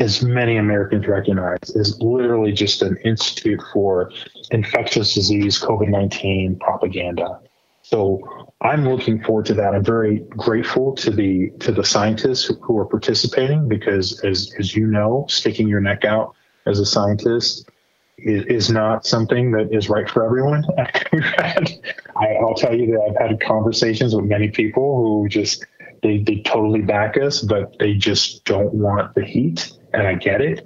as 0.00 0.22
many 0.22 0.56
Americans 0.56 1.06
recognize, 1.06 1.70
is 1.74 2.00
literally 2.00 2.52
just 2.52 2.82
an 2.82 2.96
institute 3.04 3.60
for 3.72 4.10
infectious 4.50 5.14
disease, 5.14 5.60
COVID 5.60 5.88
19 5.88 6.58
propaganda. 6.58 7.40
So 7.82 8.20
I'm 8.60 8.88
looking 8.88 9.22
forward 9.22 9.46
to 9.46 9.54
that. 9.54 9.74
I'm 9.74 9.84
very 9.84 10.20
grateful 10.30 10.94
to 10.96 11.10
the 11.10 11.50
to 11.60 11.70
the 11.70 11.84
scientists 11.84 12.50
who 12.62 12.78
are 12.78 12.84
participating 12.84 13.68
because, 13.68 14.24
as 14.24 14.52
as 14.58 14.74
you 14.74 14.86
know, 14.86 15.26
sticking 15.28 15.68
your 15.68 15.80
neck 15.80 16.04
out 16.04 16.34
as 16.66 16.80
a 16.80 16.86
scientist 16.86 17.70
is, 18.18 18.70
not 18.70 19.06
something 19.06 19.52
that 19.52 19.72
is 19.72 19.88
right 19.88 20.08
for 20.08 20.24
everyone. 20.24 20.64
I, 20.78 22.36
will 22.40 22.54
tell 22.54 22.74
you 22.74 22.86
that 22.92 23.00
I've 23.10 23.30
had 23.30 23.40
conversations 23.40 24.14
with 24.14 24.24
many 24.24 24.48
people 24.48 24.96
who 24.96 25.28
just 25.28 25.64
they, 26.02 26.18
they 26.18 26.40
totally 26.42 26.82
back 26.82 27.16
us, 27.16 27.40
but 27.40 27.78
they 27.78 27.94
just 27.94 28.44
don't 28.44 28.72
want 28.72 29.14
the 29.14 29.24
heat, 29.24 29.72
and 29.92 30.06
I 30.06 30.14
get 30.14 30.40
it. 30.40 30.64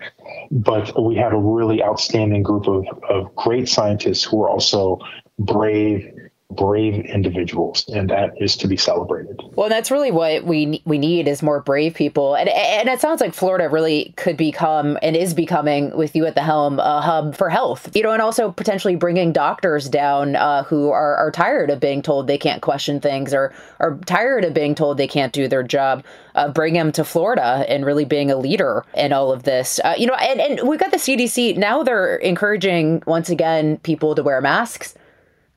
But 0.51 1.01
we 1.01 1.17
have 1.17 1.33
a 1.33 1.39
really 1.39 1.83
outstanding 1.83 2.43
group 2.43 2.67
of, 2.67 2.87
of 3.09 3.35
great 3.37 3.69
scientists 3.69 4.25
who 4.25 4.43
are 4.43 4.51
also 4.51 4.99
brave 5.39 6.13
brave 6.51 7.05
individuals, 7.07 7.89
and 7.89 8.11
that 8.11 8.33
is 8.39 8.57
to 8.57 8.69
be 8.69 8.77
celebrated. 8.77 9.41
Well, 9.55 9.69
that's 9.69 9.91
really 9.91 10.11
what 10.11 10.45
we 10.45 10.83
we 10.85 10.99
need 10.99 11.29
is 11.29 11.43
more 11.43 11.61
brave 11.61 11.95
people, 11.95 12.35
and 12.35 12.49
and 12.49 12.89
it 12.89 13.01
sounds 13.01 13.21
like 13.21 13.35
Florida 13.35 13.69
really 13.69 14.13
could 14.17 14.37
become 14.37 14.99
and 15.03 15.17
is 15.17 15.35
becoming, 15.35 15.97
with 15.97 16.17
you 16.17 16.27
at 16.27 16.35
the 16.35 16.43
helm, 16.43 16.79
a 16.81 17.01
hub 17.01 17.37
for 17.37 17.49
health. 17.49 17.95
You 17.95 18.03
know, 18.03 18.13
and 18.13 18.23
also 18.23 18.51
potentially 18.51 18.97
bringing 18.97 19.33
doctors 19.33 19.89
down 19.89 20.37
uh, 20.37 20.65
who 20.65 20.91
are 20.91 21.17
are 21.17 21.31
tired 21.31 21.71
of 21.71 21.81
being 21.81 22.03
told 22.03 22.27
they 22.27 22.39
can't 22.39 22.63
question 22.63 23.01
things 23.01 23.33
or 23.33 23.53
are 23.79 23.97
tired 24.07 24.45
of 24.45 24.55
being 24.55 24.75
told 24.75 24.97
they 24.97 25.09
can't 25.09 25.33
do 25.33 25.49
their 25.49 25.63
job. 25.63 26.05
Uh, 26.35 26.49
bring 26.49 26.75
them 26.75 26.93
to 26.93 27.03
Florida 27.03 27.65
and 27.69 27.85
really 27.85 28.05
being 28.05 28.31
a 28.31 28.37
leader 28.37 28.85
in 28.95 29.13
all 29.13 29.33
of 29.33 29.43
this. 29.43 29.81
Uh, 29.83 29.95
you 29.99 30.07
know, 30.07 30.15
and, 30.15 30.41
and 30.41 30.69
we've 30.69 30.79
got 30.79 30.93
the 30.93 30.97
CDC 30.97 31.57
now. 31.57 31.83
They're 31.83 32.17
encouraging 32.17 33.03
once 33.05 33.31
again 33.31 33.79
people 33.79 34.15
to 34.15 34.23
wear 34.23 34.41
masks. 34.41 34.95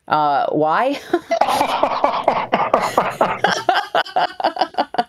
Uh, 0.08 0.48
why? 0.52 1.00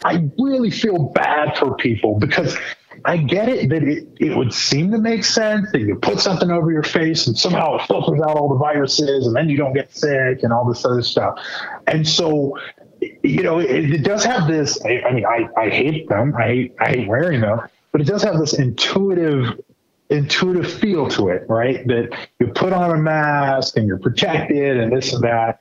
I 0.04 0.28
really 0.38 0.70
feel 0.70 0.98
bad 1.14 1.56
for 1.56 1.74
people 1.76 2.18
because 2.18 2.56
I 3.04 3.16
get 3.16 3.48
it 3.48 3.68
that 3.70 3.82
it, 3.82 4.06
it 4.20 4.36
would 4.36 4.52
seem 4.52 4.90
to 4.92 4.98
make 4.98 5.24
sense 5.24 5.72
that 5.72 5.80
you 5.80 5.96
put 5.96 6.20
something 6.20 6.50
over 6.50 6.70
your 6.70 6.82
face 6.82 7.26
and 7.26 7.36
somehow 7.36 7.76
it 7.76 7.86
filters 7.86 8.20
out 8.20 8.36
all 8.36 8.48
the 8.48 8.58
viruses 8.58 9.26
and 9.26 9.34
then 9.34 9.48
you 9.48 9.56
don't 9.56 9.74
get 9.74 9.94
sick 9.94 10.42
and 10.42 10.52
all 10.52 10.66
this 10.66 10.84
other 10.84 11.02
stuff. 11.02 11.38
And 11.86 12.06
so, 12.06 12.58
you 13.00 13.42
know, 13.42 13.58
it, 13.58 13.92
it 13.92 14.04
does 14.04 14.24
have 14.24 14.46
this. 14.46 14.82
I, 14.84 15.00
I 15.00 15.12
mean, 15.12 15.26
I, 15.26 15.48
I 15.56 15.68
hate 15.70 16.08
them. 16.08 16.34
I 16.36 16.46
hate 16.46 16.74
I 16.80 16.88
hate 16.90 17.08
wearing 17.08 17.40
them, 17.40 17.60
but 17.92 18.00
it 18.00 18.04
does 18.04 18.22
have 18.22 18.38
this 18.38 18.54
intuitive 18.54 19.60
intuitive 20.10 20.70
feel 20.70 21.08
to 21.10 21.28
it, 21.28 21.44
right? 21.48 21.86
That 21.86 22.16
you 22.38 22.48
put 22.48 22.72
on 22.72 22.90
a 22.90 22.96
mask 22.96 23.76
and 23.76 23.86
you're 23.86 23.98
protected 23.98 24.76
and 24.76 24.92
this 24.92 25.12
and 25.12 25.22
that. 25.24 25.60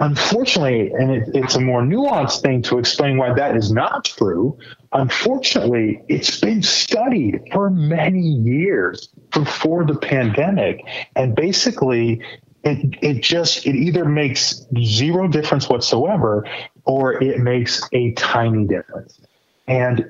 Unfortunately, 0.00 0.90
and 0.92 1.10
it, 1.12 1.28
it's 1.34 1.54
a 1.54 1.60
more 1.60 1.80
nuanced 1.80 2.42
thing 2.42 2.62
to 2.62 2.78
explain 2.78 3.16
why 3.16 3.32
that 3.32 3.56
is 3.56 3.70
not 3.70 4.04
true. 4.04 4.58
Unfortunately, 4.92 6.02
it's 6.08 6.40
been 6.40 6.62
studied 6.62 7.40
for 7.52 7.70
many 7.70 8.20
years 8.20 9.08
before 9.32 9.84
the 9.84 9.94
pandemic. 9.94 10.84
And 11.14 11.36
basically, 11.36 12.22
it, 12.64 12.96
it 13.02 13.22
just, 13.22 13.66
it 13.66 13.76
either 13.76 14.04
makes 14.04 14.66
zero 14.82 15.28
difference 15.28 15.68
whatsoever 15.68 16.44
or 16.84 17.22
it 17.22 17.38
makes 17.38 17.80
a 17.92 18.12
tiny 18.14 18.66
difference. 18.66 19.20
And 19.68 20.06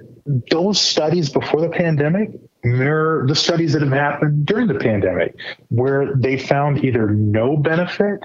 those 0.50 0.80
studies 0.80 1.28
before 1.28 1.60
the 1.60 1.68
pandemic 1.68 2.30
mirror 2.64 3.26
the 3.26 3.34
studies 3.34 3.72
that 3.74 3.82
have 3.82 3.92
happened 3.92 4.46
during 4.46 4.66
the 4.66 4.74
pandemic, 4.74 5.36
where 5.68 6.14
they 6.16 6.38
found 6.38 6.84
either 6.84 7.10
no 7.10 7.56
benefit 7.56 8.20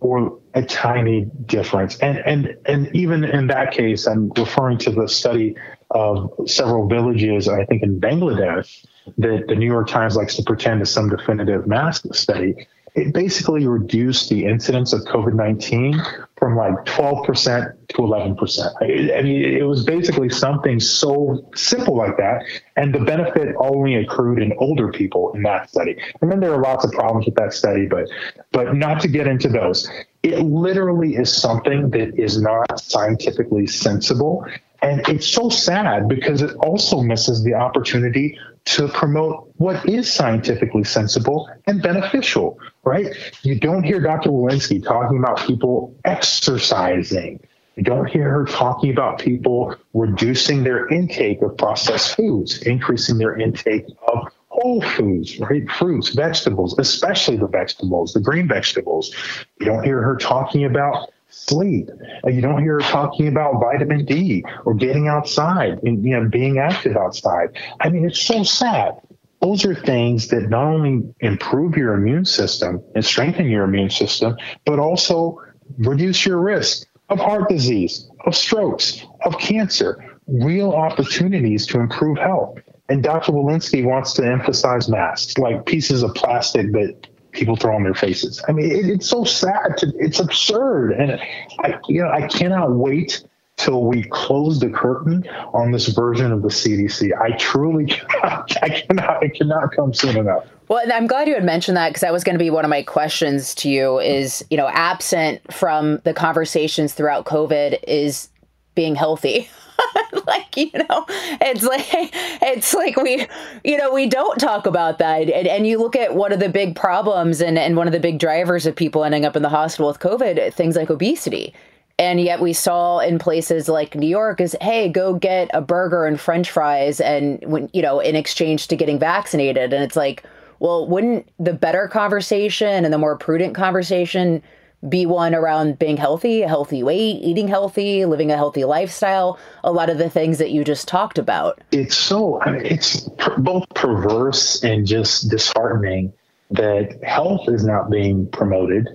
or 0.00 0.38
a 0.54 0.62
tiny 0.62 1.26
difference. 1.46 1.98
And 1.98 2.18
and 2.18 2.56
and 2.66 2.94
even 2.94 3.24
in 3.24 3.46
that 3.48 3.72
case, 3.72 4.06
I'm 4.06 4.30
referring 4.36 4.78
to 4.78 4.90
the 4.90 5.08
study 5.08 5.56
of 5.90 6.32
several 6.46 6.88
villages, 6.88 7.48
I 7.48 7.64
think 7.64 7.82
in 7.82 8.00
Bangladesh, 8.00 8.86
that 9.18 9.46
the 9.48 9.54
New 9.54 9.66
York 9.66 9.88
Times 9.88 10.16
likes 10.16 10.36
to 10.36 10.42
pretend 10.42 10.82
is 10.82 10.90
some 10.90 11.08
definitive 11.08 11.66
mask 11.66 12.04
study 12.14 12.54
it 12.94 13.14
basically 13.14 13.66
reduced 13.66 14.28
the 14.30 14.44
incidence 14.44 14.92
of 14.92 15.02
COVID 15.02 15.34
19 15.34 16.00
from 16.40 16.56
like 16.56 16.72
12% 16.86 17.76
to 17.88 17.96
11%. 17.98 18.72
I 18.80 19.22
mean, 19.22 19.44
it 19.44 19.66
was 19.66 19.84
basically 19.84 20.30
something 20.30 20.80
so 20.80 21.46
simple 21.54 21.96
like 21.96 22.16
that. 22.16 22.42
And 22.76 22.94
the 22.94 23.00
benefit 23.00 23.54
only 23.58 23.96
accrued 23.96 24.40
in 24.40 24.54
older 24.58 24.90
people 24.90 25.32
in 25.34 25.42
that 25.42 25.68
study. 25.68 25.98
And 26.20 26.32
then 26.32 26.40
there 26.40 26.52
are 26.52 26.62
lots 26.62 26.84
of 26.84 26.92
problems 26.92 27.26
with 27.26 27.34
that 27.34 27.52
study, 27.52 27.86
but, 27.86 28.08
but 28.52 28.74
not 28.74 29.00
to 29.02 29.08
get 29.08 29.26
into 29.26 29.48
those. 29.48 29.88
It 30.22 30.38
literally 30.38 31.16
is 31.16 31.30
something 31.30 31.90
that 31.90 32.18
is 32.18 32.40
not 32.40 32.80
scientifically 32.80 33.66
sensible. 33.66 34.46
And 34.82 35.06
it's 35.08 35.28
so 35.28 35.50
sad 35.50 36.08
because 36.08 36.40
it 36.40 36.56
also 36.56 37.02
misses 37.02 37.44
the 37.44 37.52
opportunity 37.52 38.38
to 38.70 38.86
promote 38.88 39.50
what 39.56 39.88
is 39.88 40.12
scientifically 40.12 40.84
sensible 40.84 41.48
and 41.66 41.82
beneficial, 41.82 42.58
right? 42.84 43.08
You 43.42 43.58
don't 43.58 43.82
hear 43.82 44.00
Dr. 44.00 44.30
Walensky 44.30 44.82
talking 44.82 45.18
about 45.18 45.40
people 45.40 45.96
exercising. 46.04 47.40
You 47.74 47.82
don't 47.82 48.06
hear 48.06 48.30
her 48.30 48.44
talking 48.44 48.92
about 48.92 49.18
people 49.18 49.74
reducing 49.92 50.62
their 50.62 50.86
intake 50.88 51.42
of 51.42 51.56
processed 51.56 52.14
foods, 52.14 52.62
increasing 52.62 53.18
their 53.18 53.36
intake 53.36 53.86
of 54.06 54.28
whole 54.48 54.82
foods, 54.82 55.40
right? 55.40 55.68
Fruits, 55.70 56.10
vegetables, 56.10 56.78
especially 56.78 57.38
the 57.38 57.48
vegetables, 57.48 58.12
the 58.12 58.20
green 58.20 58.46
vegetables. 58.46 59.12
You 59.58 59.66
don't 59.66 59.82
hear 59.82 60.00
her 60.00 60.16
talking 60.16 60.64
about 60.64 61.10
sleep. 61.30 61.88
You 62.24 62.40
don't 62.40 62.62
hear 62.62 62.74
her 62.74 62.80
talking 62.80 63.28
about 63.28 63.60
vitamin 63.60 64.04
D 64.04 64.44
or 64.64 64.74
getting 64.74 65.08
outside 65.08 65.80
and 65.82 66.04
you 66.04 66.18
know 66.18 66.28
being 66.28 66.58
active 66.58 66.96
outside. 66.96 67.56
I 67.80 67.88
mean, 67.88 68.04
it's 68.04 68.20
so 68.20 68.42
sad. 68.42 68.94
Those 69.40 69.64
are 69.64 69.74
things 69.74 70.28
that 70.28 70.50
not 70.50 70.64
only 70.64 71.14
improve 71.20 71.76
your 71.76 71.94
immune 71.94 72.26
system 72.26 72.82
and 72.94 73.04
strengthen 73.04 73.46
your 73.46 73.64
immune 73.64 73.88
system, 73.88 74.36
but 74.66 74.78
also 74.78 75.40
reduce 75.78 76.26
your 76.26 76.38
risk 76.38 76.86
of 77.08 77.18
heart 77.18 77.48
disease, 77.48 78.08
of 78.26 78.36
strokes, 78.36 79.04
of 79.24 79.38
cancer, 79.38 80.04
real 80.26 80.72
opportunities 80.72 81.66
to 81.68 81.80
improve 81.80 82.18
health. 82.18 82.58
And 82.88 83.02
Dr. 83.02 83.32
Walensky 83.32 83.84
wants 83.84 84.12
to 84.14 84.26
emphasize 84.26 84.88
masks, 84.88 85.38
like 85.38 85.64
pieces 85.64 86.02
of 86.02 86.14
plastic 86.14 86.72
that 86.72 87.06
people 87.32 87.56
throw 87.56 87.74
on 87.74 87.82
their 87.82 87.94
faces. 87.94 88.42
I 88.48 88.52
mean, 88.52 88.70
it, 88.70 88.88
it's 88.88 89.08
so 89.08 89.24
sad. 89.24 89.76
To, 89.78 89.92
it's 89.98 90.20
absurd, 90.20 90.92
and 90.92 91.20
I, 91.60 91.78
you 91.88 92.02
know, 92.02 92.10
I 92.10 92.26
cannot 92.28 92.72
wait 92.72 93.24
till 93.60 93.84
we 93.84 94.04
close 94.04 94.58
the 94.58 94.70
curtain 94.70 95.22
on 95.52 95.70
this 95.70 95.88
version 95.88 96.32
of 96.32 96.42
the 96.42 96.48
CDC. 96.48 97.10
I 97.20 97.32
truly 97.36 97.86
cannot, 97.86 98.56
I 98.62 98.68
cannot, 98.68 99.22
it 99.22 99.34
cannot 99.34 99.74
come 99.76 99.92
soon 99.92 100.16
enough. 100.16 100.46
Well, 100.68 100.82
I'm 100.92 101.06
glad 101.06 101.28
you 101.28 101.34
had 101.34 101.44
mentioned 101.44 101.76
that 101.76 101.90
because 101.90 102.00
that 102.02 102.12
was 102.12 102.24
going 102.24 102.34
to 102.34 102.38
be 102.38 102.48
one 102.48 102.64
of 102.64 102.70
my 102.70 102.82
questions 102.82 103.54
to 103.56 103.68
you 103.68 103.98
is, 103.98 104.44
you 104.50 104.56
know, 104.56 104.68
absent 104.68 105.52
from 105.52 105.98
the 106.04 106.14
conversations 106.14 106.94
throughout 106.94 107.26
COVID 107.26 107.80
is 107.86 108.28
being 108.74 108.94
healthy. 108.94 109.50
like 110.26 110.56
you 110.56 110.70
know 110.74 111.04
it's 111.08 111.62
like 111.62 112.10
it's 112.42 112.74
like 112.74 112.96
we 112.96 113.26
you 113.64 113.76
know 113.76 113.92
we 113.92 114.06
don't 114.06 114.38
talk 114.38 114.66
about 114.66 114.98
that. 114.98 115.30
And, 115.30 115.46
and 115.46 115.66
you 115.66 115.78
look 115.78 115.96
at 115.96 116.14
one 116.14 116.32
of 116.32 116.40
the 116.40 116.48
big 116.48 116.76
problems 116.76 117.40
and, 117.40 117.58
and 117.58 117.76
one 117.76 117.86
of 117.86 117.92
the 117.92 118.00
big 118.00 118.18
drivers 118.18 118.66
of 118.66 118.74
people 118.74 119.04
ending 119.04 119.24
up 119.24 119.36
in 119.36 119.42
the 119.42 119.48
hospital 119.48 119.88
with 119.88 119.98
covid 119.98 120.52
things 120.54 120.76
like 120.76 120.90
obesity. 120.90 121.54
And 121.98 122.18
yet 122.18 122.40
we 122.40 122.54
saw 122.54 123.00
in 123.00 123.18
places 123.18 123.68
like 123.68 123.94
New 123.94 124.08
York 124.08 124.40
is 124.40 124.56
hey 124.60 124.88
go 124.88 125.14
get 125.14 125.50
a 125.52 125.60
burger 125.60 126.06
and 126.06 126.18
french 126.18 126.50
fries 126.50 127.00
and 127.00 127.42
when 127.44 127.68
you 127.72 127.82
know 127.82 128.00
in 128.00 128.16
exchange 128.16 128.68
to 128.68 128.76
getting 128.76 128.98
vaccinated. 128.98 129.72
And 129.72 129.84
it's 129.84 129.96
like 129.96 130.24
well 130.58 130.86
wouldn't 130.88 131.28
the 131.38 131.52
better 131.52 131.88
conversation 131.88 132.84
and 132.84 132.92
the 132.92 132.98
more 132.98 133.16
prudent 133.16 133.54
conversation 133.54 134.42
be 134.88 135.06
one 135.06 135.34
around 135.34 135.78
being 135.78 135.96
healthy, 135.96 136.42
a 136.42 136.48
healthy 136.48 136.82
weight, 136.82 137.20
eating 137.22 137.48
healthy, 137.48 138.04
living 138.06 138.30
a 138.30 138.36
healthy 138.36 138.64
lifestyle, 138.64 139.38
a 139.62 139.70
lot 139.70 139.90
of 139.90 139.98
the 139.98 140.08
things 140.08 140.38
that 140.38 140.50
you 140.50 140.64
just 140.64 140.88
talked 140.88 141.18
about. 141.18 141.60
It's 141.70 141.96
so, 141.96 142.40
I 142.40 142.52
mean, 142.52 142.64
it's 142.64 143.00
both 143.38 143.68
perverse 143.74 144.62
and 144.64 144.86
just 144.86 145.28
disheartening 145.28 146.12
that 146.50 147.02
health 147.04 147.48
is 147.48 147.64
not 147.64 147.90
being 147.90 148.26
promoted 148.30 148.88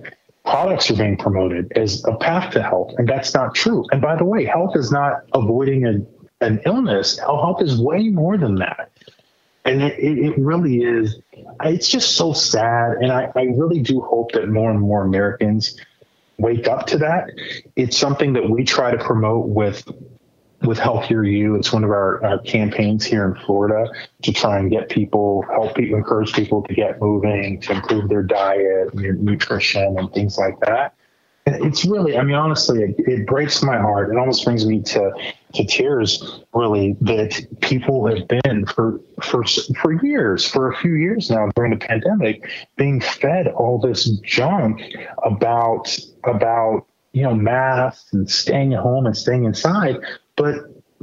products 0.46 0.90
are 0.90 0.96
being 0.96 1.16
promoted 1.16 1.72
as 1.76 2.04
a 2.04 2.16
path 2.16 2.52
to 2.52 2.62
health, 2.62 2.94
and 2.96 3.08
that's 3.08 3.34
not 3.34 3.54
true. 3.54 3.84
And 3.90 4.00
by 4.00 4.16
the 4.16 4.24
way, 4.24 4.44
health 4.44 4.76
is 4.76 4.92
not 4.92 5.22
avoiding 5.34 5.84
a, 5.84 6.44
an 6.44 6.60
illness. 6.64 7.18
Health 7.18 7.60
is 7.60 7.78
way 7.78 8.08
more 8.08 8.38
than 8.38 8.54
that. 8.56 8.90
And 9.64 9.82
it, 9.82 9.98
it 9.98 10.38
really 10.38 10.78
is, 10.78 11.18
it's 11.64 11.88
just 11.88 12.16
so 12.16 12.32
sad. 12.32 12.98
And 13.00 13.12
I, 13.12 13.30
I 13.34 13.42
really 13.42 13.80
do 13.80 14.00
hope 14.00 14.32
that 14.32 14.48
more 14.48 14.70
and 14.70 14.80
more 14.80 15.02
Americans 15.02 15.80
wake 16.38 16.68
up 16.68 16.86
to 16.88 16.98
that. 16.98 17.30
It's 17.76 17.96
something 17.96 18.32
that 18.34 18.48
we 18.48 18.64
try 18.64 18.90
to 18.90 18.98
promote 18.98 19.48
with 19.48 19.84
with 20.62 20.78
Healthier 20.78 21.22
You. 21.22 21.54
It's 21.54 21.72
one 21.72 21.84
of 21.84 21.90
our, 21.90 22.24
our, 22.24 22.38
campaigns 22.38 23.04
here 23.04 23.26
in 23.26 23.34
Florida 23.44 23.90
to 24.22 24.32
try 24.32 24.58
and 24.58 24.70
get 24.70 24.88
people, 24.88 25.44
help 25.50 25.74
people, 25.74 25.98
encourage 25.98 26.32
people 26.32 26.62
to 26.62 26.74
get 26.74 27.00
moving, 27.00 27.60
to 27.60 27.72
improve 27.72 28.08
their 28.08 28.22
diet 28.22 28.92
and 28.92 29.04
their 29.04 29.12
nutrition 29.12 29.98
and 29.98 30.12
things 30.12 30.38
like 30.38 30.58
that. 30.60 30.94
It's 31.46 31.84
really, 31.84 32.18
I 32.18 32.22
mean, 32.22 32.34
honestly, 32.34 32.82
it, 32.82 32.96
it 32.98 33.26
breaks 33.26 33.62
my 33.62 33.76
heart. 33.76 34.10
It 34.10 34.16
almost 34.16 34.44
brings 34.44 34.66
me 34.66 34.82
to, 34.82 35.12
to 35.54 35.64
tears, 35.64 36.40
really, 36.52 36.96
that 37.02 37.46
people 37.60 38.06
have 38.08 38.26
been 38.26 38.66
for, 38.66 39.00
for, 39.22 39.44
for 39.80 40.04
years, 40.04 40.44
for 40.44 40.72
a 40.72 40.76
few 40.76 40.94
years 40.94 41.30
now 41.30 41.48
during 41.54 41.70
the 41.70 41.78
pandemic, 41.78 42.48
being 42.76 43.00
fed 43.00 43.46
all 43.46 43.78
this 43.78 44.08
junk 44.24 44.80
about, 45.24 45.96
about, 46.24 46.86
you 47.12 47.22
know, 47.22 47.34
masks 47.34 48.12
and 48.12 48.28
staying 48.28 48.74
at 48.74 48.80
home 48.80 49.06
and 49.06 49.16
staying 49.16 49.44
inside 49.44 49.98
but 50.36 50.54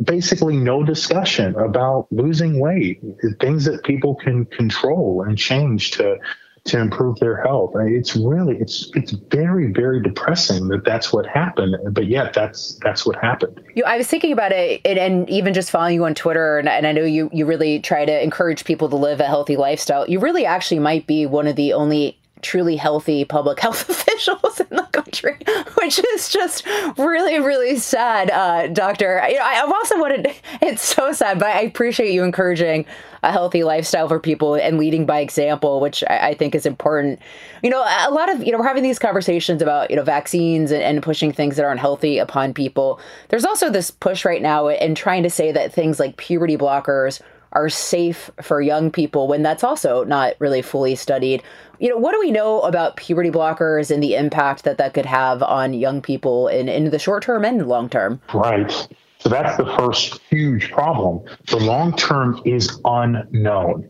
basically 0.03 0.57
no 0.57 0.83
discussion 0.83 1.55
about 1.55 2.07
losing 2.11 2.59
weight, 2.59 3.01
things 3.39 3.65
that 3.65 3.83
people 3.83 4.15
can 4.15 4.45
control 4.45 5.23
and 5.27 5.37
change 5.37 5.91
to 5.91 6.17
to 6.65 6.79
improve 6.79 7.19
their 7.19 7.41
health. 7.43 7.73
It's 7.75 8.15
really 8.15 8.57
it's 8.57 8.89
it's 8.95 9.11
very 9.11 9.71
very 9.71 10.01
depressing 10.01 10.69
that 10.69 10.85
that's 10.85 11.11
what 11.11 11.25
happened, 11.25 11.75
but 11.93 12.07
yet 12.07 12.33
that's 12.33 12.79
that's 12.81 13.05
what 13.05 13.17
happened. 13.17 13.61
You, 13.75 13.83
I 13.83 13.97
was 13.97 14.07
thinking 14.07 14.31
about 14.31 14.53
it, 14.53 14.79
and, 14.85 14.97
and 14.97 15.29
even 15.29 15.53
just 15.53 15.71
following 15.71 15.95
you 15.95 16.05
on 16.05 16.15
Twitter, 16.15 16.59
and, 16.59 16.69
and, 16.69 16.87
I 16.87 16.93
know 16.93 17.03
you 17.03 17.29
you 17.33 17.45
really 17.45 17.79
try 17.79 18.05
to 18.05 18.23
encourage 18.23 18.63
people 18.63 18.87
to 18.89 18.95
live 18.95 19.19
a 19.19 19.25
healthy 19.25 19.57
lifestyle. 19.57 20.07
You 20.07 20.19
really 20.19 20.45
actually 20.45 20.79
might 20.79 21.05
be 21.05 21.25
one 21.25 21.47
of 21.47 21.57
the 21.57 21.73
only 21.73 22.17
truly 22.43 22.75
healthy 22.75 23.25
public 23.25 23.59
health 23.65 23.89
officials 23.89 24.59
in 24.59 24.67
the 24.69 24.83
country, 24.91 25.37
which 25.75 25.99
is 26.13 26.29
just 26.29 26.65
really, 26.97 27.39
really 27.39 27.77
sad, 27.77 28.29
uh, 28.29 28.67
Doctor. 28.67 29.23
You 29.27 29.37
know, 29.37 29.43
I, 29.43 29.53
have 29.55 29.71
also 29.71 29.99
wanted, 29.99 30.27
it's 30.61 30.83
so 30.83 31.11
sad, 31.11 31.39
but 31.39 31.49
I 31.49 31.61
appreciate 31.61 32.11
you 32.11 32.23
encouraging 32.23 32.85
a 33.23 33.31
healthy 33.31 33.63
lifestyle 33.63 34.09
for 34.09 34.19
people 34.19 34.55
and 34.55 34.77
leading 34.77 35.05
by 35.05 35.21
example, 35.21 35.79
which 35.79 36.03
I, 36.09 36.29
I, 36.29 36.33
think 36.33 36.53
is 36.53 36.65
important. 36.65 37.19
You 37.63 37.69
know, 37.69 37.81
a 37.81 38.11
lot 38.11 38.29
of, 38.29 38.43
you 38.43 38.51
know, 38.51 38.57
we're 38.57 38.67
having 38.67 38.83
these 38.83 38.99
conversations 38.99 39.61
about, 39.61 39.89
you 39.89 39.95
know, 39.95 40.03
vaccines 40.03 40.71
and, 40.71 40.83
and 40.83 41.01
pushing 41.01 41.31
things 41.31 41.55
that 41.55 41.63
aren't 41.63 41.79
healthy 41.79 42.17
upon 42.17 42.53
people. 42.53 42.99
There's 43.29 43.45
also 43.45 43.69
this 43.69 43.91
push 43.91 44.25
right 44.25 44.41
now 44.41 44.67
in 44.67 44.93
trying 44.93 45.23
to 45.23 45.29
say 45.29 45.53
that 45.53 45.73
things 45.73 45.99
like 46.01 46.17
puberty 46.17 46.57
blockers 46.57 47.21
are 47.53 47.69
safe 47.69 48.29
for 48.41 48.61
young 48.61 48.91
people 48.91 49.27
when 49.27 49.43
that's 49.43 49.63
also 49.63 50.03
not 50.03 50.35
really 50.39 50.61
fully 50.61 50.95
studied. 50.95 51.41
You 51.79 51.89
know, 51.89 51.97
what 51.97 52.11
do 52.11 52.19
we 52.19 52.31
know 52.31 52.61
about 52.61 52.97
puberty 52.97 53.29
blockers 53.29 53.89
and 53.89 54.03
the 54.03 54.15
impact 54.15 54.63
that 54.63 54.77
that 54.77 54.93
could 54.93 55.05
have 55.05 55.41
on 55.41 55.73
young 55.73 56.01
people 56.01 56.47
in, 56.47 56.67
in 56.67 56.89
the 56.89 56.99
short 56.99 57.23
term 57.23 57.45
and 57.45 57.65
long 57.67 57.89
term? 57.89 58.21
Right. 58.33 58.71
So 59.19 59.29
that's 59.29 59.55
the 59.57 59.65
first 59.77 60.19
huge 60.29 60.69
problem. 60.71 61.21
The 61.47 61.57
long 61.57 61.95
term 61.95 62.41
is 62.43 62.79
unknown. 62.83 63.89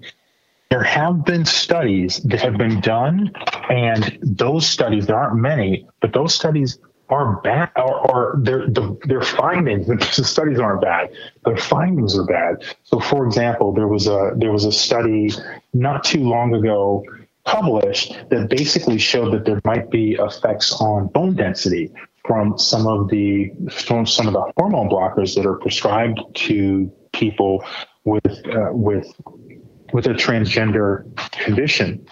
There 0.70 0.84
have 0.84 1.26
been 1.26 1.46
studies 1.46 2.20
that 2.24 2.40
have 2.42 2.58
been 2.58 2.82
done, 2.82 3.32
and 3.70 4.18
those 4.22 4.66
studies, 4.66 5.08
there 5.08 5.16
aren't 5.16 5.40
many, 5.40 5.88
but 6.02 6.14
those 6.14 6.34
studies 6.34 6.80
are 7.10 7.42
bad 7.42 7.70
or, 7.76 8.12
or 8.12 8.36
their 8.42 8.68
the, 8.68 8.98
their 9.06 9.22
findings 9.22 9.88
the 10.16 10.24
studies 10.24 10.60
aren't 10.60 10.82
bad 10.82 11.10
their 11.46 11.58
findings 11.58 12.18
are 12.18 12.26
bad. 12.26 12.64
So 12.84 13.00
for 13.00 13.26
example 13.26 13.74
there 13.74 13.88
was 13.88 14.08
a 14.08 14.34
there 14.36 14.52
was 14.52 14.66
a 14.66 14.72
study 14.72 15.32
not 15.74 16.04
too 16.04 16.24
long 16.24 16.56
ago 16.56 17.04
published 17.46 18.16
that 18.30 18.50
basically 18.50 18.98
showed 18.98 19.34
that 19.34 19.46
there 19.46 19.62
might 19.66 19.92
be 19.92 20.14
effects 20.14 20.74
on 20.80 21.08
bone 21.08 21.36
density 21.36 21.92
from 22.26 22.58
some 22.58 22.88
of 22.88 23.10
the 23.10 23.52
from 23.70 24.06
some 24.06 24.28
of 24.28 24.34
the 24.34 24.52
hormone 24.58 24.90
blockers 24.90 25.36
that 25.36 25.46
are 25.46 25.58
prescribed 25.58 26.20
to 26.34 26.92
people 27.12 27.64
with 28.06 28.26
uh, 28.48 28.70
with 28.72 29.12
with 29.92 30.08
a 30.08 30.14
transgender 30.14 31.06
condition. 31.32 32.06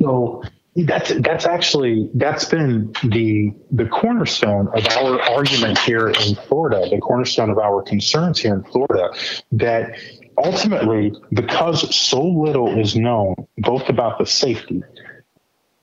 So 0.00 0.42
that's 0.76 1.12
that's 1.20 1.46
actually 1.46 2.10
that's 2.14 2.46
been 2.46 2.92
the 3.04 3.52
the 3.70 3.86
cornerstone 3.86 4.68
of 4.68 4.86
our 4.96 5.20
argument 5.22 5.78
here 5.78 6.08
in 6.08 6.34
Florida, 6.34 6.88
the 6.90 6.98
cornerstone 6.98 7.50
of 7.50 7.58
our 7.58 7.82
concerns 7.82 8.40
here 8.40 8.54
in 8.54 8.64
Florida, 8.64 9.10
that 9.52 9.96
ultimately, 10.36 11.12
because 11.32 11.94
so 11.94 12.24
little 12.24 12.76
is 12.78 12.96
known 12.96 13.36
both 13.58 13.88
about 13.88 14.18
the 14.18 14.26
safety, 14.26 14.82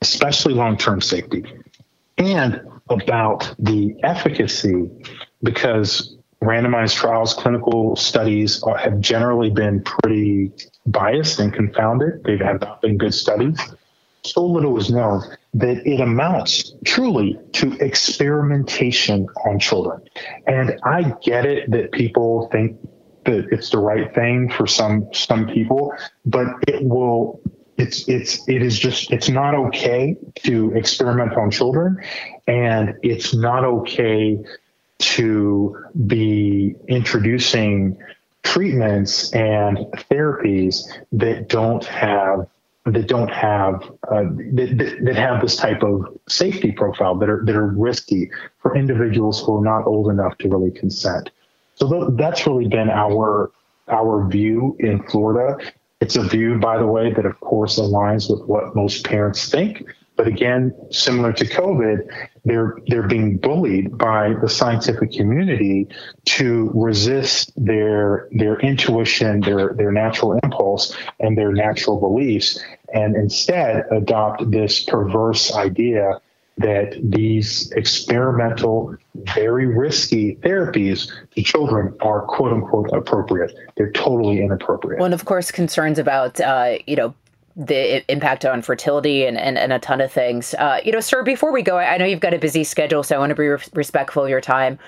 especially 0.02 0.52
long-term 0.52 1.00
safety, 1.00 1.42
and 2.18 2.60
about 2.90 3.54
the 3.58 3.96
efficacy, 4.02 4.90
because 5.42 6.18
randomized 6.42 6.96
trials, 6.96 7.32
clinical 7.32 7.96
studies 7.96 8.62
are, 8.64 8.76
have 8.76 9.00
generally 9.00 9.48
been 9.48 9.82
pretty 9.82 10.52
biased 10.84 11.38
and 11.38 11.54
confounded. 11.54 12.22
They 12.24 12.36
have 12.36 12.60
not 12.60 12.82
been 12.82 12.98
good 12.98 13.14
studies 13.14 13.56
little 14.36 14.78
is 14.78 14.90
known 14.90 15.22
that 15.54 15.86
it 15.86 16.00
amounts 16.00 16.72
truly 16.84 17.38
to 17.52 17.72
experimentation 17.78 19.28
on 19.44 19.58
children. 19.58 20.02
And 20.46 20.78
I 20.84 21.14
get 21.22 21.44
it 21.44 21.70
that 21.72 21.92
people 21.92 22.48
think 22.52 22.78
that 23.24 23.48
it's 23.50 23.70
the 23.70 23.78
right 23.78 24.12
thing 24.14 24.50
for 24.50 24.66
some 24.66 25.08
some 25.12 25.46
people, 25.46 25.94
but 26.24 26.46
it 26.68 26.84
will 26.84 27.40
it's 27.76 28.08
it's 28.08 28.48
it 28.48 28.62
is 28.62 28.78
just 28.78 29.10
it's 29.10 29.28
not 29.28 29.54
okay 29.54 30.16
to 30.44 30.72
experiment 30.74 31.34
on 31.36 31.50
children 31.50 31.98
and 32.46 32.94
it's 33.02 33.34
not 33.34 33.64
okay 33.64 34.38
to 34.98 35.84
be 36.06 36.74
introducing 36.88 37.98
treatments 38.42 39.32
and 39.32 39.78
therapies 40.10 40.84
that 41.12 41.48
don't 41.48 41.84
have 41.84 42.46
that 42.84 43.06
don't 43.06 43.30
have 43.30 43.82
uh, 44.10 44.24
that, 44.54 44.98
that 45.04 45.16
have 45.16 45.40
this 45.40 45.56
type 45.56 45.82
of 45.82 46.04
safety 46.28 46.72
profile 46.72 47.14
that 47.16 47.28
are 47.28 47.44
that 47.46 47.54
are 47.54 47.68
risky 47.68 48.30
for 48.60 48.76
individuals 48.76 49.42
who 49.44 49.58
are 49.58 49.64
not 49.64 49.86
old 49.86 50.10
enough 50.10 50.36
to 50.38 50.48
really 50.48 50.70
consent. 50.72 51.30
So 51.76 51.88
th- 51.88 52.18
that's 52.18 52.46
really 52.46 52.66
been 52.66 52.90
our 52.90 53.52
our 53.88 54.28
view 54.28 54.76
in 54.80 55.02
Florida. 55.04 55.64
It's 56.00 56.16
a 56.16 56.24
view, 56.24 56.58
by 56.58 56.78
the 56.78 56.86
way, 56.86 57.12
that 57.12 57.24
of 57.24 57.38
course 57.38 57.78
aligns 57.78 58.28
with 58.28 58.48
what 58.48 58.74
most 58.74 59.04
parents 59.04 59.48
think. 59.48 59.84
But 60.22 60.30
again, 60.30 60.72
similar 60.92 61.32
to 61.32 61.44
COVID, 61.44 62.08
they're 62.44 62.76
they're 62.86 63.08
being 63.08 63.38
bullied 63.38 63.98
by 63.98 64.34
the 64.40 64.48
scientific 64.48 65.10
community 65.10 65.88
to 66.26 66.70
resist 66.74 67.50
their 67.56 68.28
their 68.30 68.60
intuition, 68.60 69.40
their 69.40 69.72
their 69.74 69.90
natural 69.90 70.38
impulse, 70.44 70.96
and 71.18 71.36
their 71.36 71.50
natural 71.50 71.98
beliefs, 71.98 72.62
and 72.94 73.16
instead 73.16 73.84
adopt 73.90 74.48
this 74.52 74.84
perverse 74.84 75.52
idea 75.56 76.20
that 76.58 76.96
these 77.02 77.72
experimental, 77.72 78.96
very 79.34 79.66
risky 79.66 80.36
therapies 80.36 81.10
to 81.34 81.42
children 81.42 81.96
are 82.00 82.22
quote 82.22 82.52
unquote 82.52 82.90
appropriate. 82.92 83.52
They're 83.76 83.90
totally 83.90 84.40
inappropriate. 84.40 85.00
Well, 85.00 85.06
and 85.06 85.14
of 85.14 85.24
course, 85.24 85.50
concerns 85.50 85.98
about, 85.98 86.38
uh, 86.40 86.78
you 86.86 86.94
know, 86.94 87.12
the 87.56 88.10
impact 88.10 88.44
on 88.44 88.62
fertility 88.62 89.24
and, 89.24 89.38
and, 89.38 89.58
and 89.58 89.72
a 89.72 89.78
ton 89.78 90.00
of 90.00 90.12
things. 90.12 90.54
Uh, 90.54 90.80
you 90.84 90.92
know, 90.92 91.00
sir, 91.00 91.22
before 91.22 91.52
we 91.52 91.62
go, 91.62 91.78
I 91.78 91.96
know 91.98 92.04
you've 92.04 92.20
got 92.20 92.34
a 92.34 92.38
busy 92.38 92.64
schedule, 92.64 93.02
so 93.02 93.16
I 93.16 93.18
want 93.18 93.30
to 93.30 93.34
be 93.34 93.48
re- 93.48 93.58
respectful 93.74 94.24
of 94.24 94.30
your 94.30 94.40
time. 94.40 94.78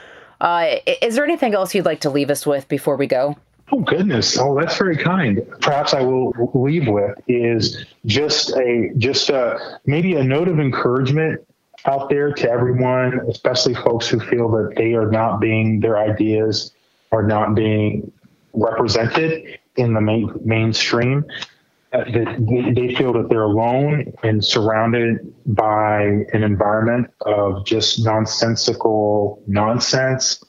Uh, 0.41 0.77
is 1.03 1.15
there 1.15 1.25
anything 1.25 1.55
else 1.55 1.75
you'd 1.75 1.85
like 1.85 2.01
to 2.01 2.11
leave 2.11 2.31
us 2.31 2.47
with 2.47 2.69
before 2.69 2.97
we 2.97 3.07
go? 3.07 3.37
Oh 3.73 3.81
goodness! 3.81 4.39
Oh, 4.39 4.59
that's 4.59 4.77
very 4.77 4.97
kind. 4.97 5.41
Perhaps 5.63 5.95
I 5.95 6.03
will 6.03 6.33
leave 6.53 6.87
with 6.87 7.19
is 7.29 7.87
just 8.05 8.51
a 8.57 8.91
just 8.99 9.31
a 9.31 9.79
maybe 9.87 10.17
a 10.17 10.23
note 10.23 10.49
of 10.49 10.61
encouragement 10.61 11.41
out 11.87 12.11
there 12.11 12.33
to 12.33 12.51
everyone, 12.51 13.21
especially 13.31 13.75
folks 13.75 14.07
who 14.07 14.21
feel 14.21 14.51
that 14.51 14.75
they 14.77 14.93
are 14.93 15.11
not 15.11 15.41
being 15.41 15.81
their 15.81 15.97
ideas 15.97 16.73
are 17.11 17.23
not 17.23 17.55
being 17.55 18.13
represented 18.53 19.59
in 19.77 19.95
the 19.95 20.01
main, 20.01 20.31
mainstream. 20.45 21.25
Uh, 21.95 22.03
that 22.11 22.73
they 22.75 22.93
feel 22.97 23.13
that 23.13 23.29
they're 23.29 23.45
alone 23.45 24.13
and 24.25 24.45
surrounded 24.45 25.33
by 25.47 26.03
an 26.33 26.43
environment 26.43 27.09
of 27.21 27.65
just 27.65 28.05
nonsensical 28.05 29.41
nonsense 29.47 30.43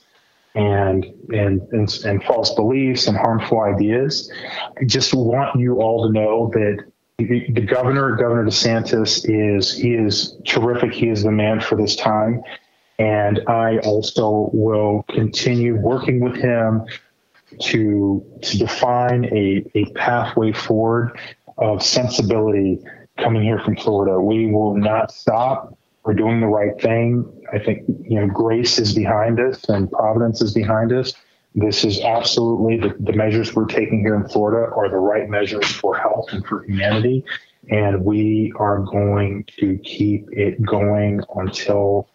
and, 0.56 1.06
and 1.30 1.62
and 1.72 2.00
and 2.04 2.24
false 2.24 2.56
beliefs 2.56 3.06
and 3.06 3.16
harmful 3.16 3.62
ideas. 3.62 4.32
I 4.82 4.86
just 4.86 5.14
want 5.14 5.60
you 5.60 5.82
all 5.82 6.08
to 6.08 6.12
know 6.12 6.50
that 6.54 6.84
the 7.20 7.62
governor, 7.62 8.16
Governor 8.16 8.46
DeSantis, 8.46 9.24
is 9.30 9.72
he 9.72 9.93
is 9.93 10.36
terrific. 10.48 10.93
He 10.93 11.10
is 11.10 11.22
the 11.22 11.32
man 11.32 11.62
for 11.62 11.76
this 11.76 11.96
time, 11.96 12.41
and 12.98 13.41
I 13.48 13.78
also 13.80 14.50
will 14.52 15.06
continue 15.10 15.76
working 15.76 16.22
with 16.22 16.38
him 16.38 16.86
to 17.62 18.26
to 18.41 18.58
define 18.58 19.26
a, 19.26 19.64
a 19.76 19.86
pathway 19.93 20.51
forward 20.51 21.18
of 21.58 21.82
sensibility 21.82 22.80
coming 23.18 23.43
here 23.43 23.60
from 23.60 23.76
Florida. 23.76 24.20
We 24.20 24.51
will 24.51 24.76
not 24.76 25.12
stop. 25.12 25.78
We're 26.03 26.14
doing 26.14 26.41
the 26.41 26.47
right 26.47 26.80
thing. 26.80 27.26
I 27.51 27.60
think 27.60 27.84
you 27.88 28.20
know 28.20 28.28
grace 28.28 28.80
is 28.80 28.93
behind 28.93 29.39
us 29.39 29.68
and 29.70 29.91
providence 29.91 30.41
is 30.41 30.53
behind 30.53 30.91
us. 30.93 31.14
This 31.56 31.86
is 31.86 32.01
absolutely 32.01 32.78
the, 32.78 32.95
the 32.99 33.14
measures 33.14 33.56
we're 33.56 33.66
taking 33.66 34.01
here 34.01 34.16
in 34.16 34.28
Florida 34.28 34.74
are 34.76 34.89
the 34.89 34.97
right 34.97 35.30
measures 35.30 35.66
for 35.66 35.95
health 35.95 36.26
and 36.34 36.45
for 36.45 36.66
humanity. 36.66 37.24
And 37.70 38.03
we 38.03 38.53
are 38.58 38.80
going 38.80 39.45
to 39.60 39.78
keep 39.78 40.28
it 40.32 40.62
going 40.64 41.22
until 41.36 42.10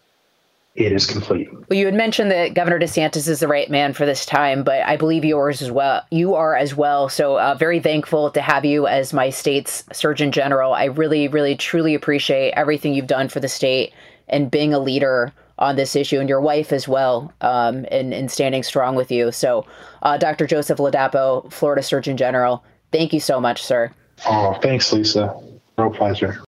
it 0.75 0.93
is 0.93 1.07
complete. 1.07 1.49
Well, 1.53 1.79
you 1.79 1.87
had 1.87 1.95
mentioned 1.95 2.31
that 2.31 2.55
Governor 2.55 2.79
DeSantis 2.79 3.29
is 3.29 3.41
the 3.41 3.49
right 3.49 3.69
man 3.69 3.93
for 3.93 4.07
this 4.07 4.25
time, 4.25 4.63
but 4.63 4.83
I 4.87 4.97
believe 4.97 5.25
yours 5.25 5.61
as 5.63 5.71
well. 5.71 6.03
You 6.11 6.35
are 6.35 6.55
as 6.55 6.77
well. 6.77 7.09
So, 7.09 7.39
uh, 7.39 7.55
very 7.57 7.81
thankful 7.81 8.31
to 8.31 8.41
have 8.41 8.65
you 8.65 8.87
as 8.87 9.13
my 9.13 9.31
state's 9.31 9.85
Surgeon 9.93 10.31
General. 10.31 10.73
I 10.73 10.85
really, 10.85 11.27
really, 11.27 11.57
truly 11.57 11.95
appreciate 11.95 12.53
everything 12.53 12.95
you've 12.95 13.09
done 13.09 13.29
for 13.29 13.41
the 13.41 13.49
state 13.49 13.93
and 14.29 14.51
being 14.51 14.73
a 14.73 14.79
leader 14.79 15.33
on 15.59 15.77
this 15.77 15.95
issue, 15.95 16.21
and 16.21 16.29
your 16.29 16.41
wife 16.41 16.73
as 16.73 16.89
well, 16.89 17.33
um, 17.43 17.85
in, 17.87 18.15
in 18.15 18.29
standing 18.29 18.63
strong 18.63 18.95
with 18.95 19.11
you. 19.11 19.31
So, 19.31 19.67
uh, 20.03 20.17
Dr. 20.17 20.47
Joseph 20.47 20.79
Ladapo, 20.79 21.53
Florida 21.53 21.83
Surgeon 21.83 22.17
General, 22.17 22.65
thank 22.93 23.13
you 23.13 23.21
so 23.21 23.41
much, 23.41 23.63
sir. 23.63 23.93
Oh, 24.25 24.55
thanks, 24.63 24.91
Lisa. 24.93 25.39
Real 25.77 25.91
pleasure. 25.91 26.43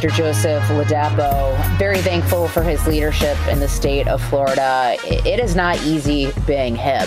Dr. 0.00 0.16
Joseph 0.16 0.62
Ladapo. 0.68 1.76
Very 1.76 1.98
thankful 1.98 2.48
for 2.48 2.62
his 2.62 2.86
leadership 2.86 3.36
in 3.48 3.60
the 3.60 3.68
state 3.68 4.08
of 4.08 4.22
Florida. 4.30 4.96
It 5.04 5.38
is 5.38 5.54
not 5.54 5.76
easy 5.82 6.32
being 6.46 6.74
him. 6.74 7.06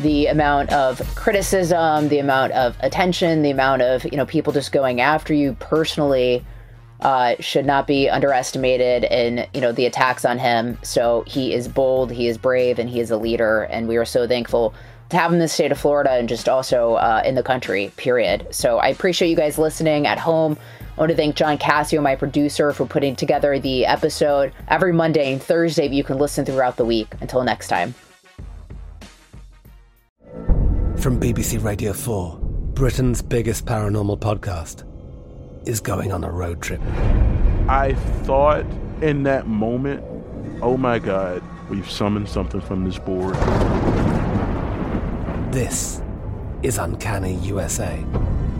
The 0.00 0.26
amount 0.26 0.70
of 0.70 1.00
criticism, 1.14 2.08
the 2.08 2.18
amount 2.18 2.52
of 2.52 2.76
attention, 2.80 3.40
the 3.40 3.50
amount 3.50 3.80
of 3.80 4.04
you 4.04 4.18
know 4.18 4.26
people 4.26 4.52
just 4.52 4.72
going 4.72 5.00
after 5.00 5.32
you 5.32 5.56
personally 5.58 6.44
uh, 7.00 7.36
should 7.40 7.64
not 7.64 7.86
be 7.86 8.10
underestimated. 8.10 9.04
In 9.04 9.46
you 9.54 9.62
know 9.62 9.72
the 9.72 9.86
attacks 9.86 10.26
on 10.26 10.38
him. 10.38 10.76
So 10.82 11.24
he 11.26 11.54
is 11.54 11.66
bold, 11.66 12.12
he 12.12 12.28
is 12.28 12.36
brave, 12.36 12.78
and 12.78 12.90
he 12.90 13.00
is 13.00 13.10
a 13.10 13.16
leader. 13.16 13.62
And 13.62 13.88
we 13.88 13.96
are 13.96 14.04
so 14.04 14.28
thankful 14.28 14.74
to 15.08 15.16
have 15.16 15.30
him 15.30 15.36
in 15.36 15.40
the 15.40 15.48
state 15.48 15.72
of 15.72 15.78
Florida 15.78 16.10
and 16.10 16.28
just 16.28 16.46
also 16.46 16.96
uh, 16.96 17.22
in 17.24 17.36
the 17.36 17.42
country. 17.42 17.90
Period. 17.96 18.48
So 18.50 18.76
I 18.76 18.88
appreciate 18.88 19.30
you 19.30 19.36
guys 19.36 19.56
listening 19.56 20.06
at 20.06 20.18
home. 20.18 20.58
I 20.96 21.00
want 21.00 21.10
to 21.10 21.16
thank 21.16 21.34
John 21.34 21.58
Cassio, 21.58 22.00
my 22.00 22.14
producer, 22.14 22.72
for 22.72 22.86
putting 22.86 23.16
together 23.16 23.58
the 23.58 23.84
episode 23.84 24.52
every 24.68 24.92
Monday 24.92 25.32
and 25.32 25.42
Thursday, 25.42 25.88
but 25.88 25.94
you 25.94 26.04
can 26.04 26.18
listen 26.18 26.44
throughout 26.44 26.76
the 26.76 26.84
week. 26.84 27.12
Until 27.20 27.42
next 27.42 27.66
time. 27.66 27.94
From 30.96 31.18
BBC 31.18 31.62
Radio 31.64 31.92
4, 31.92 32.38
Britain's 32.74 33.22
biggest 33.22 33.66
paranormal 33.66 34.20
podcast 34.20 34.84
is 35.66 35.80
going 35.80 36.12
on 36.12 36.22
a 36.22 36.30
road 36.30 36.62
trip. 36.62 36.80
I 37.68 37.94
thought 38.22 38.64
in 39.02 39.24
that 39.24 39.48
moment, 39.48 40.04
oh 40.62 40.76
my 40.76 41.00
God, 41.00 41.42
we've 41.68 41.90
summoned 41.90 42.28
something 42.28 42.60
from 42.60 42.84
this 42.84 42.98
board. 42.98 43.34
This 45.52 46.00
is 46.62 46.78
Uncanny 46.78 47.34
USA. 47.36 48.02